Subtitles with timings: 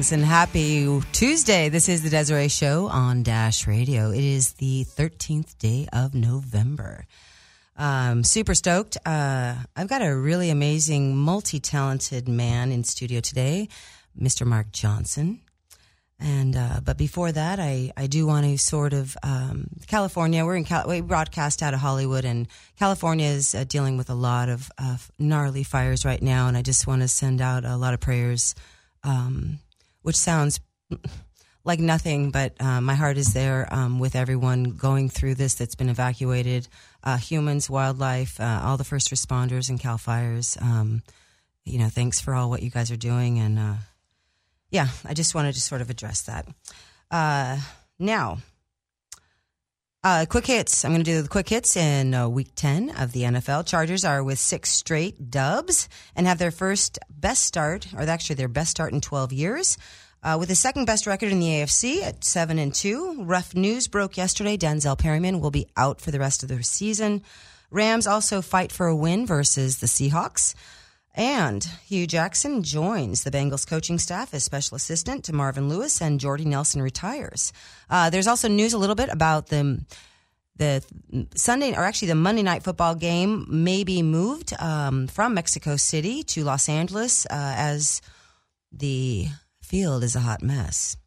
[0.00, 1.68] Greetings and happy Tuesday.
[1.68, 4.10] This is the Desiree Show on Dash Radio.
[4.10, 7.04] It is the 13th day of November.
[7.76, 8.96] Um, super stoked.
[9.04, 13.68] Uh, I've got a really amazing, multi talented man in studio today,
[14.18, 14.46] Mr.
[14.46, 15.42] Mark Johnson.
[16.18, 20.46] And uh, but before that, I, I do want to sort of um, California.
[20.46, 24.14] We're in Cal- we broadcast out of Hollywood, and California is uh, dealing with a
[24.14, 26.48] lot of uh, gnarly fires right now.
[26.48, 28.54] And I just want to send out a lot of prayers,
[29.04, 29.58] um,
[30.02, 30.60] which sounds
[31.64, 35.74] like nothing, but uh, my heart is there um, with everyone going through this that's
[35.74, 36.68] been evacuated,
[37.04, 40.56] uh, humans, wildlife, uh, all the first responders, and Cal fires.
[40.60, 41.02] Um,
[41.64, 43.78] you know, thanks for all what you guys are doing, and
[44.70, 46.46] yeah, I just wanted to sort of address that.
[47.10, 47.58] Uh,
[47.98, 48.38] now,
[50.02, 50.84] uh, quick hits.
[50.84, 53.66] I'm going to do the quick hits in uh, week 10 of the NFL.
[53.66, 58.48] Chargers are with six straight dubs and have their first best start, or actually their
[58.48, 59.78] best start in 12 years.
[60.22, 63.88] Uh, with the second best record in the AFC at seven and two, rough news
[63.88, 64.56] broke yesterday.
[64.56, 67.22] Denzel Perryman will be out for the rest of the season.
[67.70, 70.54] Rams also fight for a win versus the Seahawks.
[71.14, 76.20] And Hue Jackson joins the Bengals coaching staff as special assistant to Marvin Lewis, and
[76.20, 77.52] Jordy Nelson retires.
[77.88, 79.84] Uh, there's also news a little bit about the
[80.56, 80.84] the
[81.34, 86.22] Sunday or actually the Monday night football game may be moved um, from Mexico City
[86.22, 88.02] to Los Angeles uh, as
[88.70, 89.26] the
[89.62, 90.98] field is a hot mess.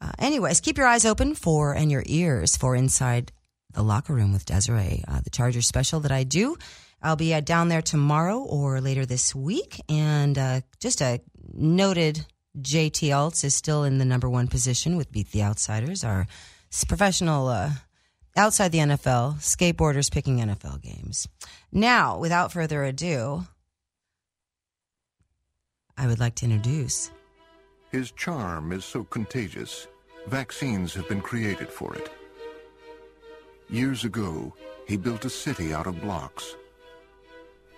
[0.00, 3.30] Uh, anyways, keep your eyes open for and your ears for inside
[3.72, 6.56] the locker room with Desiree, uh, the Charger special that I do
[7.02, 9.80] I'll be uh, down there tomorrow or later this week.
[9.88, 11.20] And uh, just a
[11.54, 12.26] noted
[12.60, 16.26] JT Alts is still in the number one position with Beat the Outsiders, our
[16.88, 17.70] professional uh,
[18.36, 21.28] outside the NFL skateboarders picking NFL games.
[21.70, 23.46] Now, without further ado,
[25.96, 27.10] I would like to introduce.
[27.90, 29.86] His charm is so contagious,
[30.26, 32.10] vaccines have been created for it.
[33.70, 34.54] Years ago,
[34.86, 36.56] he built a city out of blocks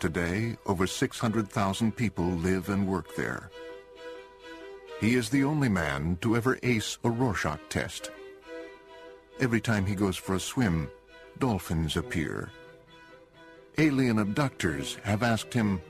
[0.00, 3.50] Today, over 600,000 people live and work there.
[4.98, 8.10] He is the only man to ever ace a Rorschach test.
[9.40, 10.90] Every time he goes for a swim,
[11.38, 12.50] dolphins appear.
[13.76, 15.82] Alien abductors have asked him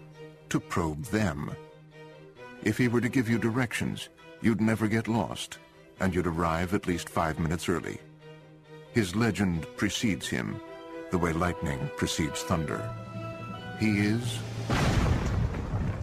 [0.49, 1.53] to probe them.
[2.65, 4.09] If he were to give you directions,
[4.43, 5.59] you'd never get lost,
[6.01, 8.01] and you'd arrive at least five minutes early.
[8.91, 10.61] His legend precedes him,
[11.13, 12.93] the way lightning precedes thunder.
[13.81, 14.39] He is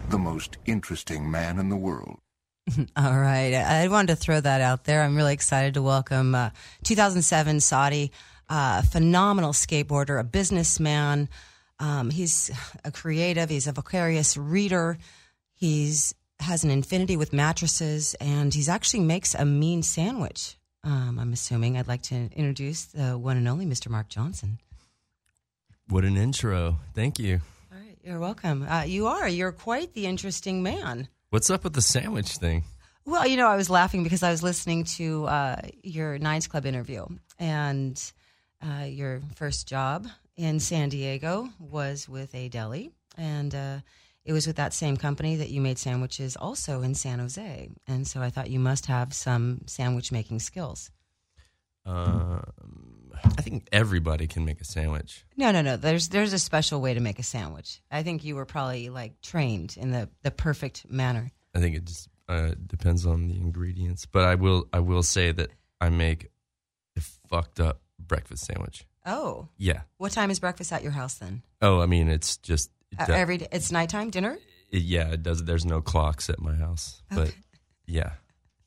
[0.08, 2.18] the most interesting man in the world.
[2.96, 3.54] All right.
[3.54, 5.02] I wanted to throw that out there.
[5.02, 6.50] I'm really excited to welcome uh,
[6.82, 8.10] 2007 SOTY,
[8.48, 11.28] uh, phenomenal skateboarder, a businessman.
[11.78, 12.50] Um, he's
[12.84, 13.48] a creative.
[13.48, 14.98] He's a vicarious reader.
[15.54, 20.56] He's has an infinity with mattresses, and he's actually makes a mean sandwich.
[20.82, 21.76] Um, I'm assuming.
[21.76, 23.88] I'd like to introduce the one and only Mr.
[23.88, 24.58] Mark Johnson.
[25.88, 26.78] What an intro!
[26.92, 27.40] Thank you.
[28.02, 28.66] You're welcome.
[28.68, 29.28] Uh, you are.
[29.28, 31.08] You're quite the interesting man.
[31.30, 32.64] What's up with the sandwich thing?
[33.04, 36.66] Well, you know, I was laughing because I was listening to uh, your Nines Club
[36.66, 37.06] interview,
[37.38, 38.00] and
[38.62, 40.06] uh, your first job
[40.36, 43.78] in San Diego was with a deli, and uh,
[44.24, 47.70] it was with that same company that you made sandwiches also in San Jose.
[47.86, 50.90] And so I thought you must have some sandwich making skills.
[51.86, 52.42] Um,
[53.24, 55.24] I think everybody can make a sandwich.
[55.36, 55.76] No, no, no.
[55.76, 57.80] There's there's a special way to make a sandwich.
[57.90, 61.30] I think you were probably like trained in the the perfect manner.
[61.54, 65.32] I think it just uh, depends on the ingredients, but I will I will say
[65.32, 66.30] that I make
[66.96, 68.86] a fucked up breakfast sandwich.
[69.06, 69.82] Oh, yeah.
[69.96, 71.42] What time is breakfast at your house then?
[71.62, 74.38] Oh, I mean it's just uh, every day, it's nighttime dinner.
[74.70, 75.44] It, yeah, it does.
[75.44, 77.24] There's no clocks at my house, okay.
[77.24, 77.34] but
[77.86, 78.12] yeah,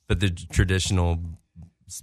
[0.08, 1.20] but the traditional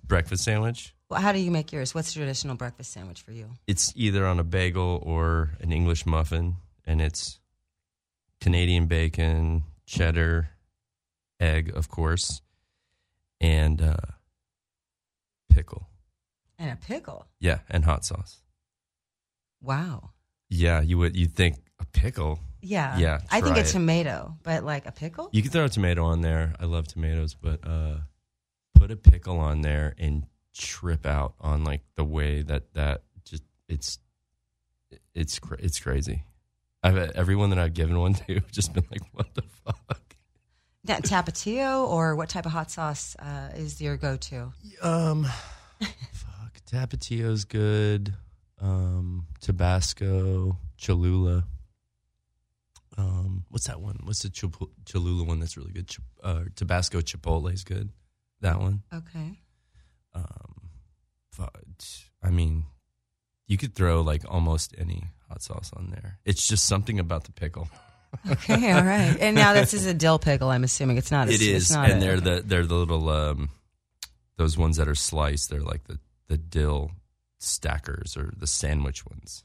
[0.04, 1.94] breakfast sandwich well, how do you make yours?
[1.94, 3.50] What's a traditional breakfast sandwich for you?
[3.66, 6.56] It's either on a bagel or an English muffin,
[6.86, 7.40] and it's
[8.40, 10.50] Canadian bacon, cheddar,
[11.40, 12.42] egg, of course,
[13.40, 13.96] and uh,
[15.50, 15.88] pickle.
[16.58, 17.26] And a pickle.
[17.40, 18.42] Yeah, and hot sauce.
[19.62, 20.10] Wow.
[20.50, 22.40] Yeah, you would you'd think a pickle.
[22.60, 22.98] Yeah.
[22.98, 23.20] Yeah.
[23.30, 23.66] I think a it.
[23.66, 25.30] tomato, but like a pickle?
[25.32, 26.54] You can throw a tomato on there.
[26.58, 27.98] I love tomatoes, but uh,
[28.74, 33.42] put a pickle on there and trip out on like the way that that just
[33.68, 33.98] it's
[35.14, 36.22] it's it's crazy.
[36.82, 40.16] I've everyone that I've given one to just been like, what the fuck.
[40.84, 44.52] That Tapatio or what type of hot sauce uh, is your go-to?
[44.80, 45.24] Um,
[46.12, 48.14] fuck, Tapatio's good.
[48.60, 51.44] Um, Tabasco, Cholula.
[52.96, 54.00] Um, what's that one?
[54.04, 54.56] What's the Chip-
[54.86, 55.88] Cholula one that's really good?
[55.88, 57.90] Ch- uh, Tabasco Chipotle is good.
[58.40, 58.82] That one.
[58.94, 59.38] Okay.
[60.14, 60.70] Um,
[61.36, 62.64] but, I mean,
[63.46, 66.18] you could throw like almost any hot sauce on there.
[66.24, 67.68] It's just something about the pickle.
[68.30, 69.18] Okay, all right.
[69.20, 70.48] And now this is a dill pickle.
[70.48, 71.28] I'm assuming it's not.
[71.28, 72.36] A, It it's not and a- they're okay.
[72.36, 73.50] the they're the little um,
[74.38, 75.50] those ones that are sliced.
[75.50, 76.90] They're like the the dill
[77.38, 79.44] stackers or the sandwich ones.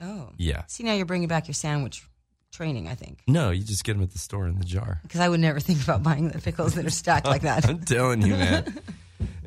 [0.00, 0.62] Oh, Yeah.
[0.68, 2.06] See, now you're bringing back your sandwich
[2.52, 2.86] training.
[2.86, 5.00] I think No, you just get them at the store in the jar.
[5.02, 7.64] because I would never think about buying the pickles that are stacked like that.
[7.68, 8.78] I'm telling you, man.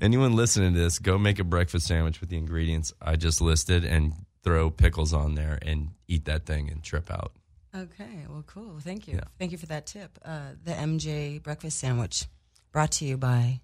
[0.01, 3.83] Anyone listening to this, go make a breakfast sandwich with the ingredients I just listed
[3.83, 4.13] and
[4.43, 7.31] throw pickles on there and eat that thing and trip out.
[7.75, 8.77] Okay, well, cool.
[8.79, 9.15] Thank you.
[9.15, 9.25] Yeah.
[9.39, 10.17] Thank you for that tip.
[10.23, 12.25] Uh, the MJ breakfast sandwich
[12.71, 13.59] brought to you by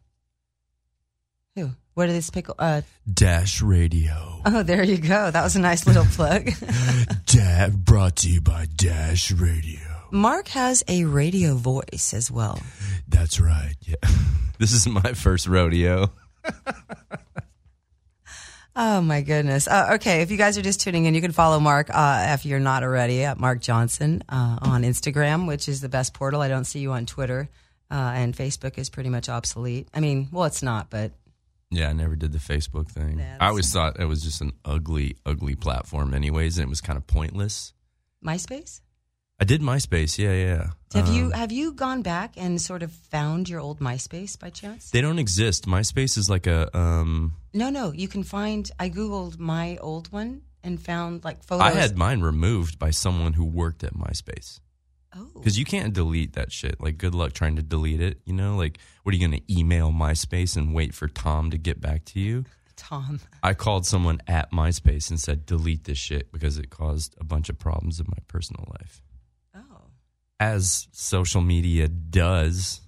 [1.55, 1.69] who?
[1.93, 2.55] What is pickle?
[2.57, 2.81] Uh,
[3.11, 4.41] Dash Radio.
[4.45, 5.29] oh, there you go.
[5.29, 6.49] That was a nice little plug.
[7.25, 9.79] Da- brought to you by Dash Radio.
[10.11, 12.59] Mark has a radio voice as well.
[13.07, 13.75] That's right.
[13.81, 13.95] Yeah.
[14.59, 16.11] this is my first rodeo.
[18.75, 19.67] Oh my goodness.
[19.67, 22.43] Uh, okay, if you guys are just tuning in, you can follow Mark uh, if
[22.43, 26.41] you're not already at Mark Johnson uh, on Instagram, which is the best portal.
[26.41, 27.49] I don't see you on Twitter,
[27.91, 29.89] uh, and Facebook is pretty much obsolete.
[29.93, 31.11] I mean, well, it's not, but
[31.69, 33.17] Yeah, I never did the Facebook thing.
[33.17, 36.81] That's- I always thought it was just an ugly, ugly platform, anyways, and it was
[36.81, 37.73] kind of pointless.
[38.25, 38.81] MySpace.
[39.43, 40.17] I did MySpace.
[40.17, 40.67] Yeah, yeah.
[40.93, 44.49] Have you Um, have you gone back and sort of found your old MySpace by
[44.49, 44.89] chance?
[44.91, 45.65] They don't exist.
[45.65, 46.69] MySpace is like a.
[46.73, 47.91] Um, no, no.
[47.91, 48.71] You can find.
[48.79, 51.67] I googled my old one and found like photos.
[51.67, 54.61] I had mine removed by someone who worked at MySpace
[55.13, 56.79] oh, because you can't delete that shit.
[56.79, 58.21] Like, good luck trying to delete it.
[58.23, 61.57] You know, like, what are you going to email MySpace and wait for Tom to
[61.57, 62.45] get back to you?
[62.77, 63.19] Tom.
[63.43, 67.49] I called someone at MySpace and said, delete this shit because it caused a bunch
[67.49, 69.01] of problems in my personal life.
[70.43, 72.81] As social media does.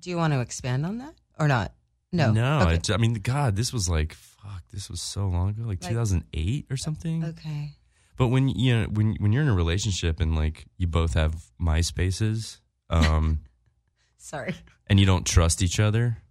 [0.00, 1.72] do you want to expand on that or not?
[2.12, 2.74] No, No, Okay.
[2.76, 5.90] it- I mean, God, this was like, fuck, this was so long ago, like, Like-
[5.90, 7.24] 2008 or something.
[7.24, 7.74] okay.
[8.16, 11.50] But when you know when when you're in a relationship and like you both have
[11.60, 13.40] MySpaces, um,
[14.18, 14.54] Sorry.
[14.86, 16.22] and you don't trust each other,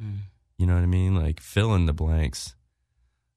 [0.00, 0.20] Mm.
[0.56, 1.14] you know what I mean?
[1.16, 2.54] Like fill in the blanks.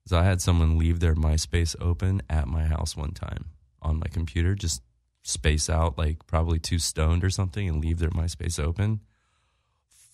[0.06, 3.46] So I had someone leave their MySpace open at my house one time
[3.82, 4.82] on my computer, just
[5.24, 9.01] space out like probably too stoned or something, and leave their MySpace open.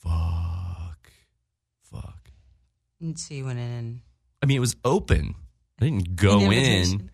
[0.02, 1.12] Fuck,
[1.81, 2.30] fuck.
[3.00, 4.02] And so you went in
[4.46, 5.34] I mean, it was open.
[5.81, 7.10] I didn't go in,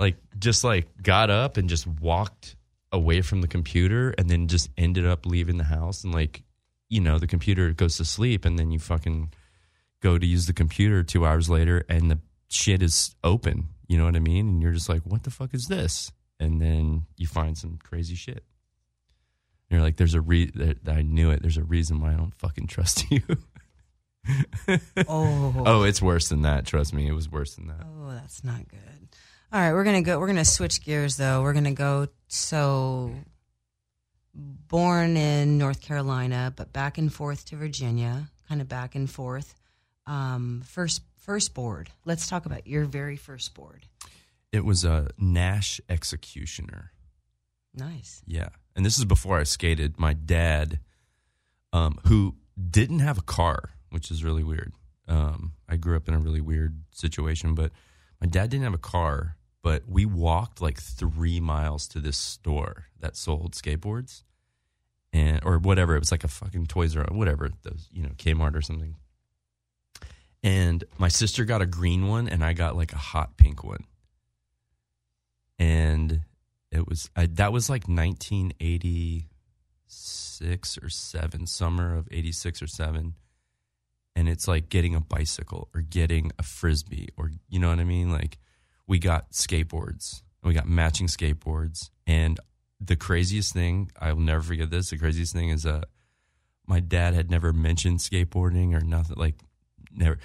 [0.00, 2.56] like just like got up and just walked
[2.90, 6.02] away from the computer, and then just ended up leaving the house.
[6.02, 6.42] And like,
[6.88, 9.32] you know, the computer goes to sleep, and then you fucking
[10.02, 12.18] go to use the computer two hours later, and the
[12.48, 13.68] shit is open.
[13.86, 14.48] You know what I mean?
[14.48, 16.10] And you're just like, what the fuck is this?
[16.38, 18.44] And then you find some crazy shit.
[19.68, 20.50] And you're like, there's a re.
[20.54, 21.42] that- I knew it.
[21.42, 23.22] There's a reason why I don't fucking trust you.
[25.08, 26.66] oh, oh, it's worse than that.
[26.66, 27.84] Trust me, it was worse than that.
[27.84, 29.08] Oh, that's not good.
[29.52, 30.18] All right, we're gonna go.
[30.18, 31.42] We're gonna switch gears though.
[31.42, 32.08] We're gonna go.
[32.28, 33.12] So,
[34.34, 39.54] born in North Carolina, but back and forth to Virginia, kind of back and forth.
[40.06, 41.90] Um, first, first board.
[42.04, 43.86] Let's talk about your very first board.
[44.56, 46.92] It was a Nash executioner.
[47.74, 48.22] Nice.
[48.26, 48.48] Yeah.
[48.74, 49.98] And this is before I skated.
[50.00, 50.80] My dad,
[51.74, 52.36] um, who
[52.70, 54.72] didn't have a car, which is really weird.
[55.06, 57.70] Um, I grew up in a really weird situation, but
[58.18, 62.86] my dad didn't have a car, but we walked like three miles to this store
[62.98, 64.22] that sold skateboards
[65.12, 65.94] and or whatever.
[65.96, 68.96] It was like a fucking Toys R Us, whatever, those, you know, Kmart or something.
[70.42, 73.84] And my sister got a green one and I got like a hot pink one.
[75.58, 76.22] And
[76.70, 83.14] it was I, that was like 1986 or 7 summer of 86 or 7
[84.14, 87.84] and it's like getting a bicycle or getting a frisbee or you know what i
[87.84, 88.10] mean?
[88.10, 88.38] Like
[88.86, 90.22] we got skateboards.
[90.42, 91.90] We got matching skateboards.
[92.06, 92.38] And
[92.78, 95.80] the craziest thing i'll never forget this the craziest thing is uh
[96.66, 99.36] my dad had never mentioned skateboarding or nothing like
[99.94, 100.18] never.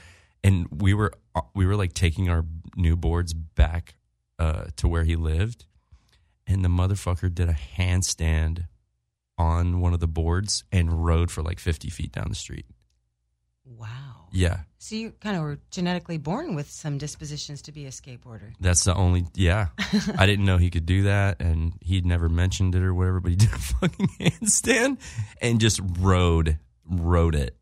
[0.44, 1.14] And we were
[1.54, 2.46] we were like taking our
[2.76, 3.96] new boards back
[4.42, 5.66] uh, to where he lived
[6.48, 8.66] and the motherfucker did a handstand
[9.38, 12.66] on one of the boards and rode for like 50 feet down the street.
[13.64, 14.30] Wow.
[14.32, 14.62] Yeah.
[14.80, 18.54] So you kind of were genetically born with some dispositions to be a skateboarder.
[18.60, 19.68] That's the only, yeah.
[20.18, 23.30] I didn't know he could do that and he'd never mentioned it or whatever, but
[23.30, 24.98] he did a fucking handstand
[25.40, 26.58] and just rode,
[26.90, 27.56] rode it.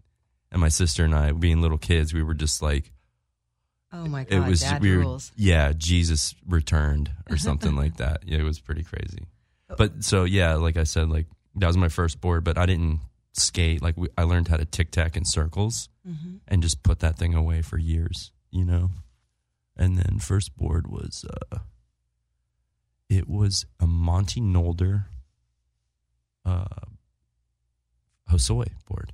[0.49, 2.93] And my sister and I, being little kids, we were just like,
[3.91, 4.99] Oh my god, it was dad weird.
[4.99, 5.31] rules.
[5.35, 8.23] Yeah, Jesus returned or something like that.
[8.25, 9.25] Yeah, it was pretty crazy.
[9.77, 12.99] But so yeah, like I said, like that was my first board, but I didn't
[13.33, 13.81] skate.
[13.81, 16.37] Like we, I learned how to tic tac in circles Mm-hmm.
[16.47, 18.89] and just put that thing away for years, you know.
[19.77, 21.57] And then first board was uh
[23.09, 25.05] it was a Monty Nolder
[26.45, 26.65] uh
[28.31, 29.13] Hosoi board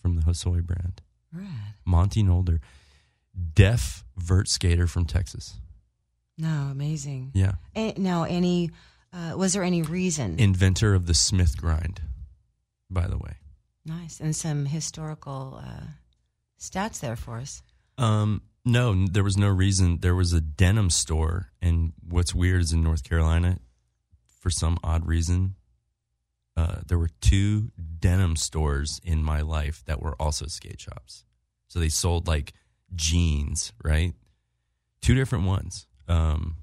[0.00, 1.02] from the Hosoi brand.
[1.32, 1.46] Rad.
[1.84, 2.60] Monty Nolder,
[3.54, 5.58] deaf vert skater from Texas.
[6.38, 7.32] No, amazing.
[7.34, 8.70] Yeah, Eh, now, any
[9.12, 10.38] uh, was there any reason?
[10.38, 12.00] inventor of the Smith grind.
[12.88, 13.34] By the way,
[13.84, 15.84] nice and some historical uh,
[16.58, 17.62] stats there for us.
[17.98, 19.98] um, no, there was no reason.
[20.00, 23.58] There was a denim store, and what's weird is in North Carolina,
[24.40, 25.54] for some odd reason,
[26.56, 31.24] uh, there were two denim stores in my life that were also skate shops.
[31.68, 32.52] So they sold like
[32.94, 34.14] jeans, right?
[35.00, 35.86] Two different ones.
[36.08, 36.56] Um,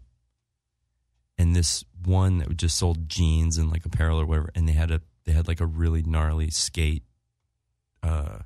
[1.38, 4.92] and this one that just sold jeans and like apparel or whatever, and they had
[4.92, 7.04] a they had like a really gnarly skate,
[8.02, 8.40] uh,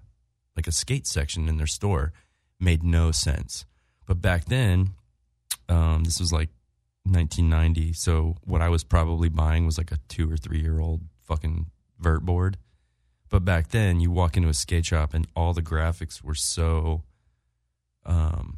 [0.56, 2.12] like a skate section in their store,
[2.60, 3.66] made no sense.
[4.06, 4.90] But back then,
[5.70, 6.50] um, this was like
[7.04, 11.02] 1990, so what I was probably buying was like a two or three year old
[11.22, 11.68] fucking
[12.00, 12.58] vert board.
[13.30, 17.04] But back then, you walk into a skate shop and all the graphics were so,
[18.06, 18.58] um,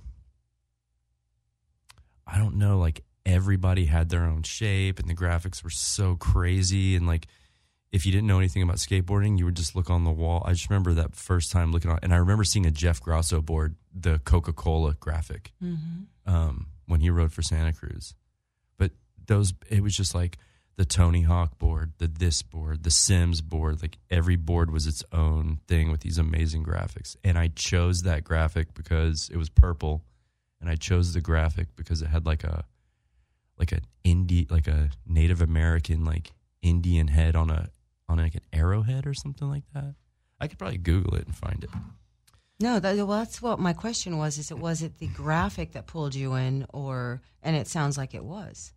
[2.25, 6.95] I don't know, like everybody had their own shape and the graphics were so crazy.
[6.95, 7.27] And like,
[7.91, 10.41] if you didn't know anything about skateboarding, you would just look on the wall.
[10.45, 13.39] I just remember that first time looking on, and I remember seeing a Jeff Grosso
[13.41, 16.33] board, the Coca Cola graphic, Mm-hmm.
[16.33, 18.15] um, when he rode for Santa Cruz.
[18.77, 18.91] But
[19.27, 20.37] those, it was just like
[20.75, 23.81] the Tony Hawk board, the this board, the Sims board.
[23.81, 27.15] Like every board was its own thing with these amazing graphics.
[27.23, 30.03] And I chose that graphic because it was purple,
[30.59, 32.63] and I chose the graphic because it had like a,
[33.57, 37.69] like an indie, like a Native American, like Indian head on a
[38.09, 39.95] on like an arrowhead or something like that.
[40.39, 41.69] I could probably Google it and find it.
[42.59, 44.37] No, that, well, that's what my question was.
[44.37, 48.13] Is it was it the graphic that pulled you in, or and it sounds like
[48.13, 48.73] it was.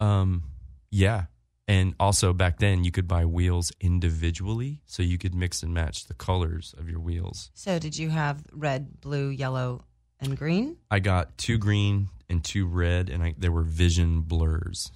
[0.00, 0.44] Um,
[0.90, 1.24] yeah.
[1.66, 6.06] And also back then you could buy wheels individually, so you could mix and match
[6.06, 7.50] the colors of your wheels.
[7.52, 9.84] So, did you have red, blue, yellow,
[10.18, 10.78] and green?
[10.90, 14.90] I got two green and two red, and I there were vision blurs.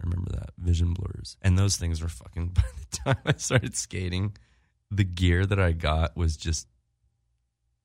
[0.00, 2.48] I remember that vision blurs, and those things were fucking.
[2.54, 4.36] By the time I started skating,
[4.90, 6.68] the gear that I got was just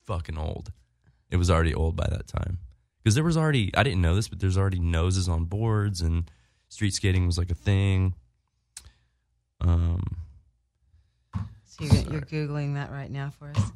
[0.06, 0.72] fucking old.
[1.30, 2.60] It was already old by that time
[3.02, 6.30] because there was already I didn't know this, but there's already noses on boards, and
[6.74, 8.16] street skating was like a thing.
[9.62, 10.02] Um,
[11.66, 13.72] So you're, you're googling that right now for us.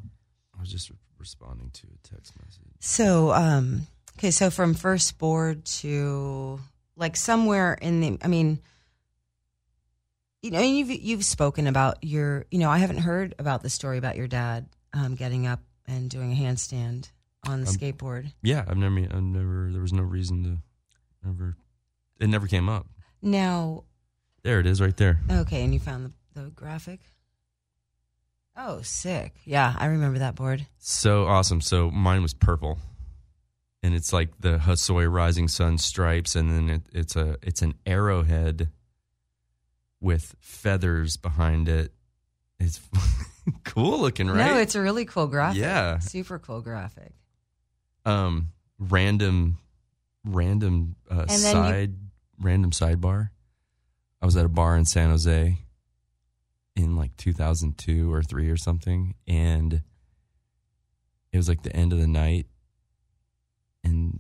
[0.57, 2.63] I was just re- responding to a text message.
[2.79, 3.87] So, um,
[4.17, 6.59] okay, so from first board to
[6.95, 8.59] like somewhere in the, I mean,
[10.41, 13.97] you know, you've you've spoken about your, you know, I haven't heard about the story
[13.97, 17.09] about your dad um, getting up and doing a handstand
[17.47, 18.31] on the Um, skateboard.
[18.43, 19.69] Yeah, I've never, I've never.
[19.71, 20.57] There was no reason to,
[21.27, 21.55] never.
[22.19, 22.87] It never came up.
[23.21, 23.83] Now,
[24.43, 25.19] There it is, right there.
[25.29, 26.99] okay, and you found the, the graphic.
[28.55, 29.35] Oh, sick!
[29.45, 30.65] Yeah, I remember that board.
[30.79, 31.61] So awesome.
[31.61, 32.79] So mine was purple,
[33.83, 37.75] and it's like the Hosoi Rising Sun stripes, and then it, it's a it's an
[37.85, 38.69] arrowhead
[40.01, 41.93] with feathers behind it.
[42.59, 42.79] It's
[43.63, 44.37] cool looking, right?
[44.53, 45.61] No, it's a really cool graphic.
[45.61, 45.99] Yeah.
[45.99, 47.13] super cool graphic.
[48.05, 48.47] um
[48.79, 49.57] random
[50.23, 51.93] random uh, side
[52.39, 53.29] random sidebar.
[54.21, 55.57] I was at a bar in San Jose
[56.75, 59.81] in like 2002 or 3 or something and
[61.31, 62.45] it was like the end of the night
[63.83, 64.19] and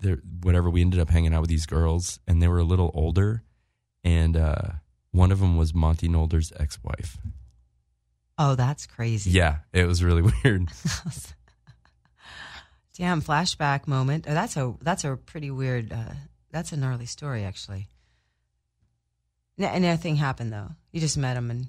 [0.00, 2.90] there whatever we ended up hanging out with these girls and they were a little
[2.94, 3.44] older
[4.02, 4.70] and uh
[5.10, 7.16] one of them was Monty Nolder's ex-wife.
[8.36, 9.30] Oh, that's crazy.
[9.30, 10.68] Yeah, it was really weird.
[12.94, 14.26] Damn flashback moment.
[14.28, 15.92] Oh, that's a that's a pretty weird.
[15.92, 16.14] Uh,
[16.50, 17.88] that's a gnarly story, actually.
[19.58, 20.70] N- and nothing happened though.
[20.92, 21.68] You just met him and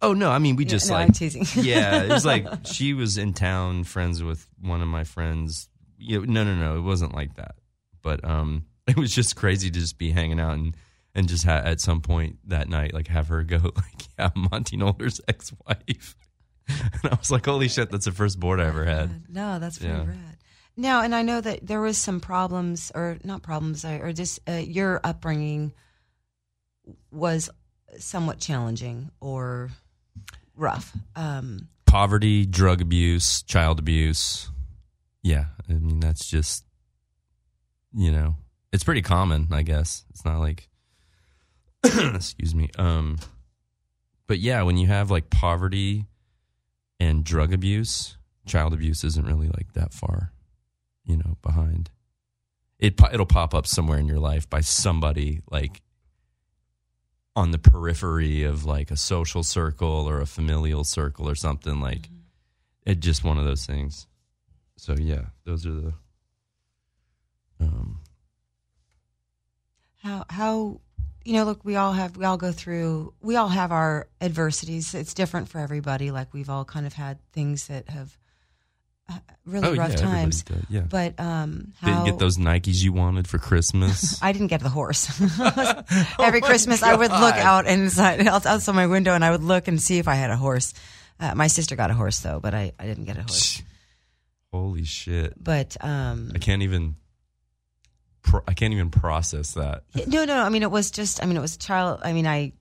[0.00, 1.44] Oh no, I mean we just no, like I'm teasing.
[1.64, 5.68] yeah, it was like she was in town, friends with one of my friends.
[5.98, 7.56] You know, no, no, no, it wasn't like that.
[8.02, 10.76] But um, it was just crazy to just be hanging out and
[11.14, 14.76] and just ha- at some point that night, like have her go like, yeah, Monty
[14.76, 16.14] Nolder's ex-wife.
[16.68, 19.24] and I was like, holy shit, that's the first board I ever had.
[19.28, 20.04] no, that's pretty Yeah.
[20.06, 20.36] rad.
[20.78, 24.38] Now, and I know that there was some problems, or not problems, or or just
[24.48, 25.72] uh, your upbringing
[27.10, 27.50] was
[27.98, 29.70] somewhat challenging or
[30.54, 30.96] rough.
[31.16, 34.50] Um, Poverty, drug abuse, child abuse.
[35.22, 36.64] Yeah, I mean that's just
[37.92, 38.36] you know,
[38.72, 40.04] it's pretty common, I guess.
[40.10, 40.68] It's not like
[41.84, 42.70] excuse me.
[42.78, 43.18] Um
[44.28, 46.06] but yeah, when you have like poverty
[47.00, 48.16] and drug abuse,
[48.46, 50.32] child abuse isn't really like that far,
[51.08, 51.90] you know, behind.
[52.78, 55.82] It it'll pop up somewhere in your life by somebody like
[57.34, 62.02] on the periphery of like a social circle or a familial circle or something like
[62.02, 62.90] Mm-hmm.
[62.92, 64.06] it just one of those things.
[64.76, 65.94] So yeah, those are the
[67.60, 68.00] um
[70.02, 70.80] How how
[71.24, 74.94] you know, look, we all have we all go through we all have our adversities.
[74.94, 76.10] It's different for everybody.
[76.10, 78.16] Like we've all kind of had things that have
[79.08, 80.42] uh, really oh rough yeah, times.
[80.42, 80.80] did, yeah.
[80.80, 84.22] But um how Didn't get those Nikes you wanted for Christmas.
[84.22, 85.08] I didn't get the horse.
[86.18, 89.68] Every Christmas, I would look Oh out inside outside my window, and I would look
[89.68, 90.74] and see if I had a horse.
[91.20, 93.62] Uh, my sister got a horse though, but I, I didn't get a horse.
[94.52, 95.34] Holy shit!
[95.42, 96.96] But um, I can't even.
[98.22, 99.84] Pro- I can't even process that.
[99.94, 100.42] no, no, no.
[100.42, 101.22] I mean, it was just.
[101.22, 102.00] I mean, it was child.
[102.02, 102.52] I mean, I.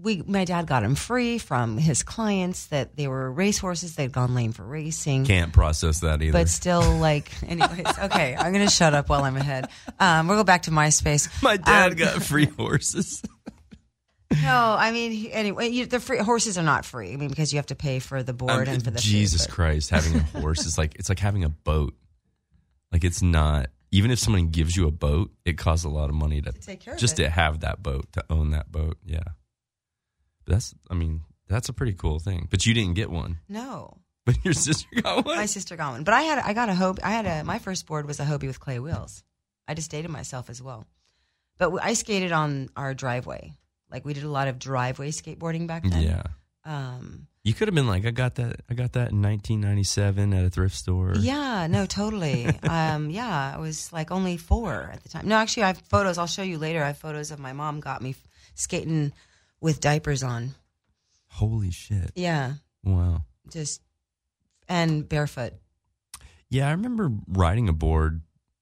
[0.00, 3.94] We, my dad got him free from his clients that they were racehorses.
[3.96, 5.24] They'd gone lame for racing.
[5.26, 6.32] Can't process that either.
[6.32, 9.68] but still, like, anyways, okay, I'm gonna shut up while I'm ahead.
[10.00, 11.28] Um, we'll go back to MySpace.
[11.42, 13.22] My dad Um, got free horses.
[14.42, 17.12] No, I mean, anyway, you, the free horses are not free.
[17.12, 19.46] I mean, because you have to pay for the board Um, and for the Jesus
[19.46, 21.94] but- Christ, having a horse is like it's like having a boat.
[22.90, 23.68] Like it's not.
[23.92, 26.80] Even if someone gives you a boat, it costs a lot of money to, take
[26.80, 27.24] care of just it.
[27.24, 28.98] to have that boat, to own that boat.
[29.04, 29.20] Yeah,
[30.46, 30.74] that's.
[30.90, 32.48] I mean, that's a pretty cool thing.
[32.50, 33.38] But you didn't get one.
[33.48, 33.96] No,
[34.26, 35.36] But your sister got one.
[35.36, 37.00] my sister got one, but I had I got a Hobie.
[37.04, 39.22] I had a my first board was a Hobie with clay wheels.
[39.68, 40.86] I just dated myself as well,
[41.58, 43.52] but I skated on our driveway.
[43.90, 46.02] Like we did a lot of driveway skateboarding back then.
[46.02, 46.22] yeah.
[46.66, 48.62] Um, You could have been like, I got that.
[48.70, 51.12] I got that in 1997 at a thrift store.
[51.18, 52.46] yeah, no, totally.
[52.68, 55.28] um, yeah, I was like only four at the time.
[55.28, 56.16] No, actually, I have photos.
[56.18, 56.82] I'll show you later.
[56.82, 58.14] I have photos of my mom got me
[58.54, 59.12] skating
[59.64, 60.54] with diapers on.
[61.28, 62.12] Holy shit!
[62.14, 63.22] Yeah, Wow.
[63.50, 63.80] just
[64.68, 65.54] and barefoot.
[66.50, 68.20] Yeah, I remember riding a board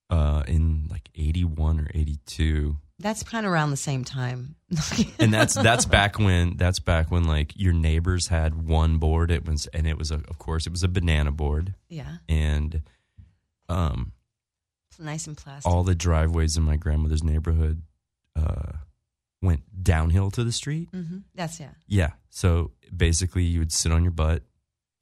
[0.08, 2.76] uh, in like 81 or 82.
[2.98, 4.54] That's kind of around the same time.
[5.18, 9.44] and that's that's back when that's back when like your neighbors had one board it
[9.44, 12.80] was and it was a, of course it was a banana board yeah, and
[13.68, 14.12] um
[14.98, 15.70] nice and plastic.
[15.70, 17.82] all the driveways in my grandmother's neighborhood
[18.36, 18.72] uh
[19.42, 20.88] went downhill to the street.
[20.92, 21.70] Hmm That's yeah.
[21.86, 22.10] yeah.
[22.30, 24.42] So basically you would sit on your butt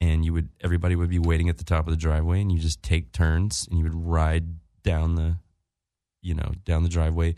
[0.01, 2.59] and you would everybody would be waiting at the top of the driveway and you
[2.59, 5.37] just take turns and you would ride down the
[6.21, 7.35] you know down the driveway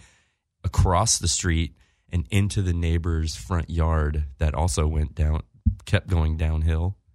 [0.63, 1.75] across the street
[2.09, 5.41] and into the neighbor's front yard that also went down
[5.85, 6.97] kept going downhill.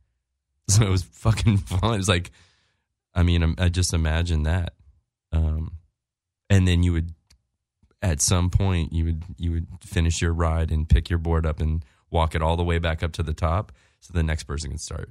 [0.71, 1.95] So it was fucking fun.
[1.95, 2.31] It was like
[3.15, 4.75] i mean i just imagine that.
[5.33, 5.73] Um
[6.51, 7.15] and then you would
[8.03, 11.61] at some point you would you would finish your ride and pick your board up
[11.61, 14.71] and walk it all the way back up to the top so the next person
[14.71, 15.11] can start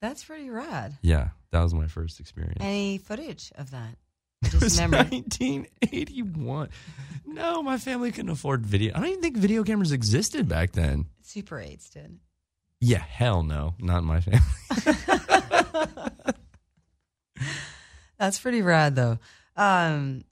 [0.00, 0.98] That's pretty rad.
[1.02, 3.96] yeah that was my first experience Any footage of that?
[4.42, 4.98] it was Just memory.
[5.00, 6.68] 1981
[7.26, 11.06] no my family couldn't afford video i don't even think video cameras existed back then
[11.22, 12.18] Super 8s did.
[12.80, 14.40] yeah hell no not in my family
[18.18, 19.18] That's pretty rad, though.
[19.56, 20.24] Um,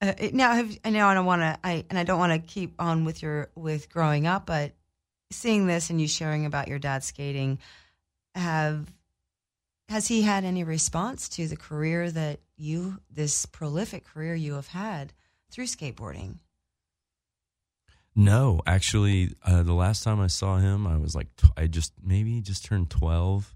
[0.00, 2.74] uh, now, have, I I don't want to, I and I don't want to keep
[2.78, 4.72] on with your with growing up, but
[5.30, 7.58] seeing this and you sharing about your dad skating,
[8.34, 8.92] have
[9.88, 14.68] has he had any response to the career that you, this prolific career you have
[14.68, 15.12] had
[15.50, 16.36] through skateboarding?
[18.14, 22.40] No, actually, uh, the last time I saw him, I was like, I just maybe
[22.40, 23.54] just turned twelve,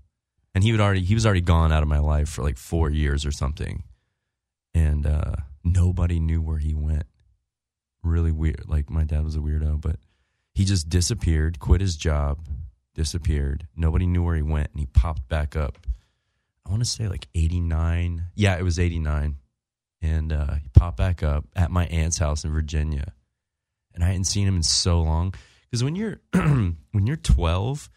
[0.55, 2.89] and he would already he was already gone out of my life for like four
[2.89, 3.83] years or something,
[4.73, 7.05] and uh, nobody knew where he went.
[8.03, 8.65] Really weird.
[8.67, 9.97] Like my dad was a weirdo, but
[10.55, 12.41] he just disappeared, quit his job,
[12.95, 13.69] disappeared.
[13.77, 15.79] Nobody knew where he went, and he popped back up.
[16.67, 18.27] I want to say like eighty nine.
[18.35, 19.37] Yeah, it was eighty nine,
[20.01, 23.13] and uh, he popped back up at my aunt's house in Virginia
[23.95, 25.35] and I hadn't seen him in so long.
[25.71, 27.91] Because when you're when you're 12,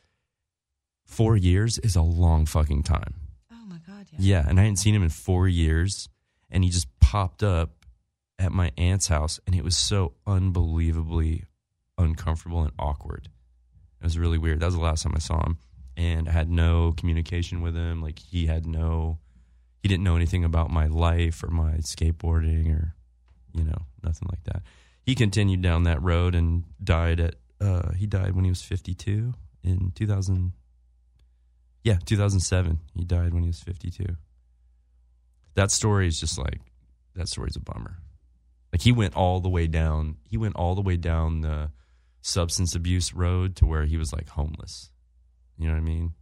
[1.05, 3.15] four years is a long fucking time.
[3.51, 4.17] Oh my god, yeah.
[4.19, 6.09] Yeah, and I hadn't seen him in four years,
[6.49, 7.85] and he just popped up
[8.37, 11.43] at my aunt's house, and it was so unbelievably
[11.97, 13.29] uncomfortable and awkward.
[14.01, 14.59] It was really weird.
[14.59, 15.57] That was the last time I saw him,
[15.95, 18.01] and I had no communication with him.
[18.01, 19.19] Like he had no,
[19.81, 22.95] he didn't know anything about my life or my skateboarding or,
[23.53, 24.63] you know, nothing like that.
[25.05, 27.35] He continued down that road and died at.
[27.61, 30.51] Uh, he died when he was fifty-two in two thousand.
[31.83, 32.81] Yeah, two thousand seven.
[32.93, 34.17] He died when he was fifty-two.
[35.55, 36.61] That story is just like
[37.15, 37.97] that story's a bummer.
[38.71, 40.17] Like he went all the way down.
[40.29, 41.71] He went all the way down the
[42.21, 44.89] substance abuse road to where he was like homeless.
[45.57, 46.13] You know what I mean?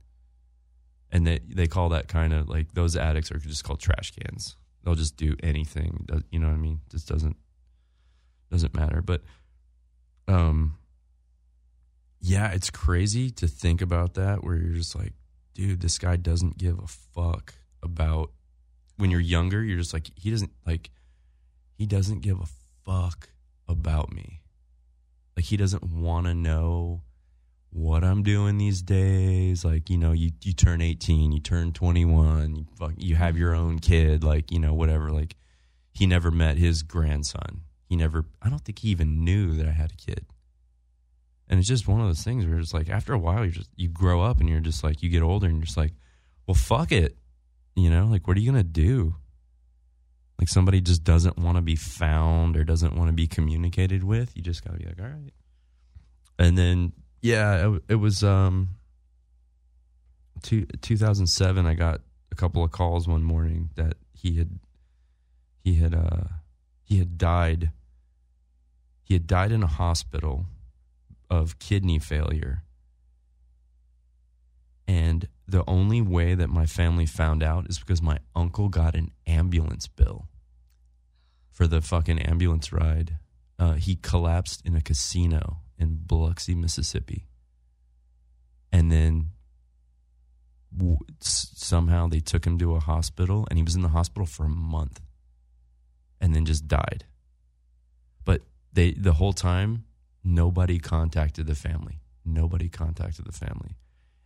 [1.11, 4.55] And they they call that kind of like those addicts are just called trash cans.
[4.83, 6.07] They'll just do anything.
[6.29, 6.81] You know what I mean?
[6.89, 7.37] Just doesn't
[8.51, 9.01] doesn't matter.
[9.01, 9.23] But
[10.27, 10.77] um,
[12.19, 14.43] yeah, it's crazy to think about that.
[14.43, 15.13] Where you're just like,
[15.53, 18.31] dude, this guy doesn't give a fuck about.
[18.97, 20.91] When you're younger, you're just like he doesn't like.
[21.75, 22.45] He doesn't give a
[22.85, 23.29] fuck
[23.67, 24.41] about me.
[25.35, 27.01] Like he doesn't want to know
[27.73, 29.65] what I'm doing these days.
[29.65, 33.53] Like, you know, you, you turn 18, you turn 21, you, fuck, you have your
[33.53, 35.09] own kid, like, you know, whatever.
[35.09, 35.35] Like,
[35.91, 37.61] he never met his grandson.
[37.89, 40.25] He never, I don't think he even knew that I had a kid.
[41.49, 43.69] And it's just one of those things where it's like, after a while, you just,
[43.75, 45.93] you grow up and you're just like, you get older and you're just like,
[46.47, 47.17] well, fuck it.
[47.75, 49.15] You know, like, what are you going to do?
[50.39, 54.35] Like, somebody just doesn't want to be found or doesn't want to be communicated with.
[54.35, 55.33] You just got to be like, all right.
[56.37, 58.67] And then yeah, it, it was um,
[60.41, 61.65] two, 2007.
[61.65, 62.01] I got
[62.33, 64.59] a couple of calls one morning that he had
[65.63, 66.25] he had uh
[66.83, 67.71] he had died.
[69.05, 70.47] He had died in a hospital
[71.29, 72.63] of kidney failure.
[74.85, 79.11] And the only way that my family found out is because my uncle got an
[79.27, 80.27] ambulance bill
[81.51, 83.17] for the fucking ambulance ride.
[83.59, 87.27] Uh, he collapsed in a casino in Biloxi, Mississippi.
[88.71, 89.29] And then
[90.75, 94.45] w- somehow they took him to a hospital and he was in the hospital for
[94.45, 95.01] a month
[96.19, 97.05] and then just died.
[98.25, 99.85] But they the whole time
[100.23, 101.99] nobody contacted the family.
[102.25, 103.75] Nobody contacted the family.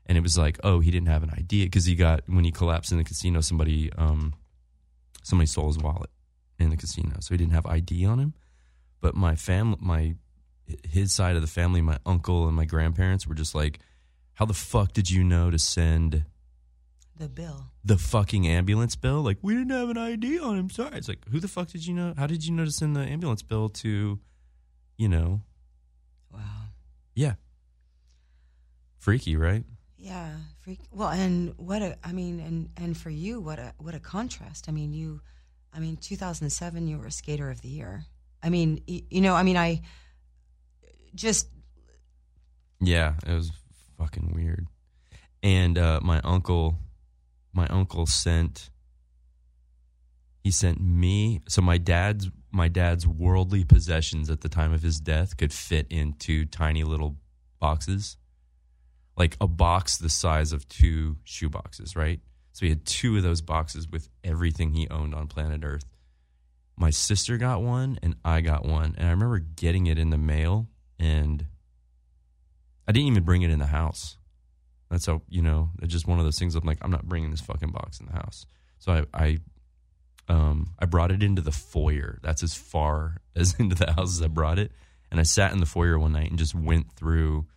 [0.08, 2.52] And it was like, oh, he didn't have an idea because he got when he
[2.52, 4.34] collapsed in the casino, somebody um
[5.24, 6.10] somebody stole his wallet
[6.60, 7.18] in the casino.
[7.20, 8.34] So he didn't have ID on him.
[9.02, 10.16] But my family my
[10.90, 13.80] his side of the family, my uncle and my grandparents were just like,
[14.36, 16.26] How the fuck did you know to send
[17.18, 17.72] The bill.
[17.84, 19.22] the fucking ambulance bill?
[19.22, 20.70] Like, we didn't have an ID on him.
[20.70, 20.98] Sorry.
[20.98, 22.14] It's like, who the fuck did you know?
[22.18, 24.20] How did you know to send the ambulance bill to,
[24.98, 25.42] you know,
[26.34, 26.42] Wow.
[27.16, 27.34] yeah.
[28.98, 29.64] Freaky, right?
[30.08, 30.80] Yeah, freak.
[30.90, 34.70] Well, and what a, I mean, and and for you, what a what a contrast.
[34.70, 35.20] I mean, you,
[35.74, 38.06] I mean, 2007, you were a skater of the year.
[38.42, 39.82] I mean, y- you know, I mean, I
[41.14, 41.50] just
[42.80, 43.52] Yeah, it was
[43.98, 44.68] fucking weird.
[45.44, 46.78] And uh, my uncle,
[47.52, 48.70] my uncle sent.
[50.42, 51.42] He sent me.
[51.50, 55.86] So my dad's my dad's worldly possessions at the time of his death could fit
[55.90, 57.18] into tiny little
[57.60, 58.16] boxes,
[59.18, 62.20] like a box the size of two shoe boxes, right?
[62.54, 65.86] So he had two of those boxes with everything he owned on planet Earth.
[66.78, 70.18] My sister got one and I got one, and I remember getting it in the
[70.18, 70.68] mail
[71.00, 71.46] and
[72.88, 74.18] I didn't even bring it in the house.
[74.90, 75.72] That's how you know.
[75.82, 76.56] It's just one of those things.
[76.56, 78.46] I'm like, I'm not bringing this fucking box in the house.
[78.80, 79.38] So I, I,
[80.30, 82.20] um, I brought it into the foyer.
[82.22, 84.72] That's as far as into the house as I brought it.
[85.12, 87.48] And I sat in the foyer one night and just went through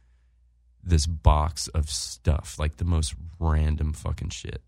[0.83, 4.63] this box of stuff, like the most random fucking shit.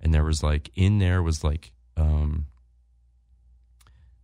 [0.00, 2.46] And there was like in there was like, um,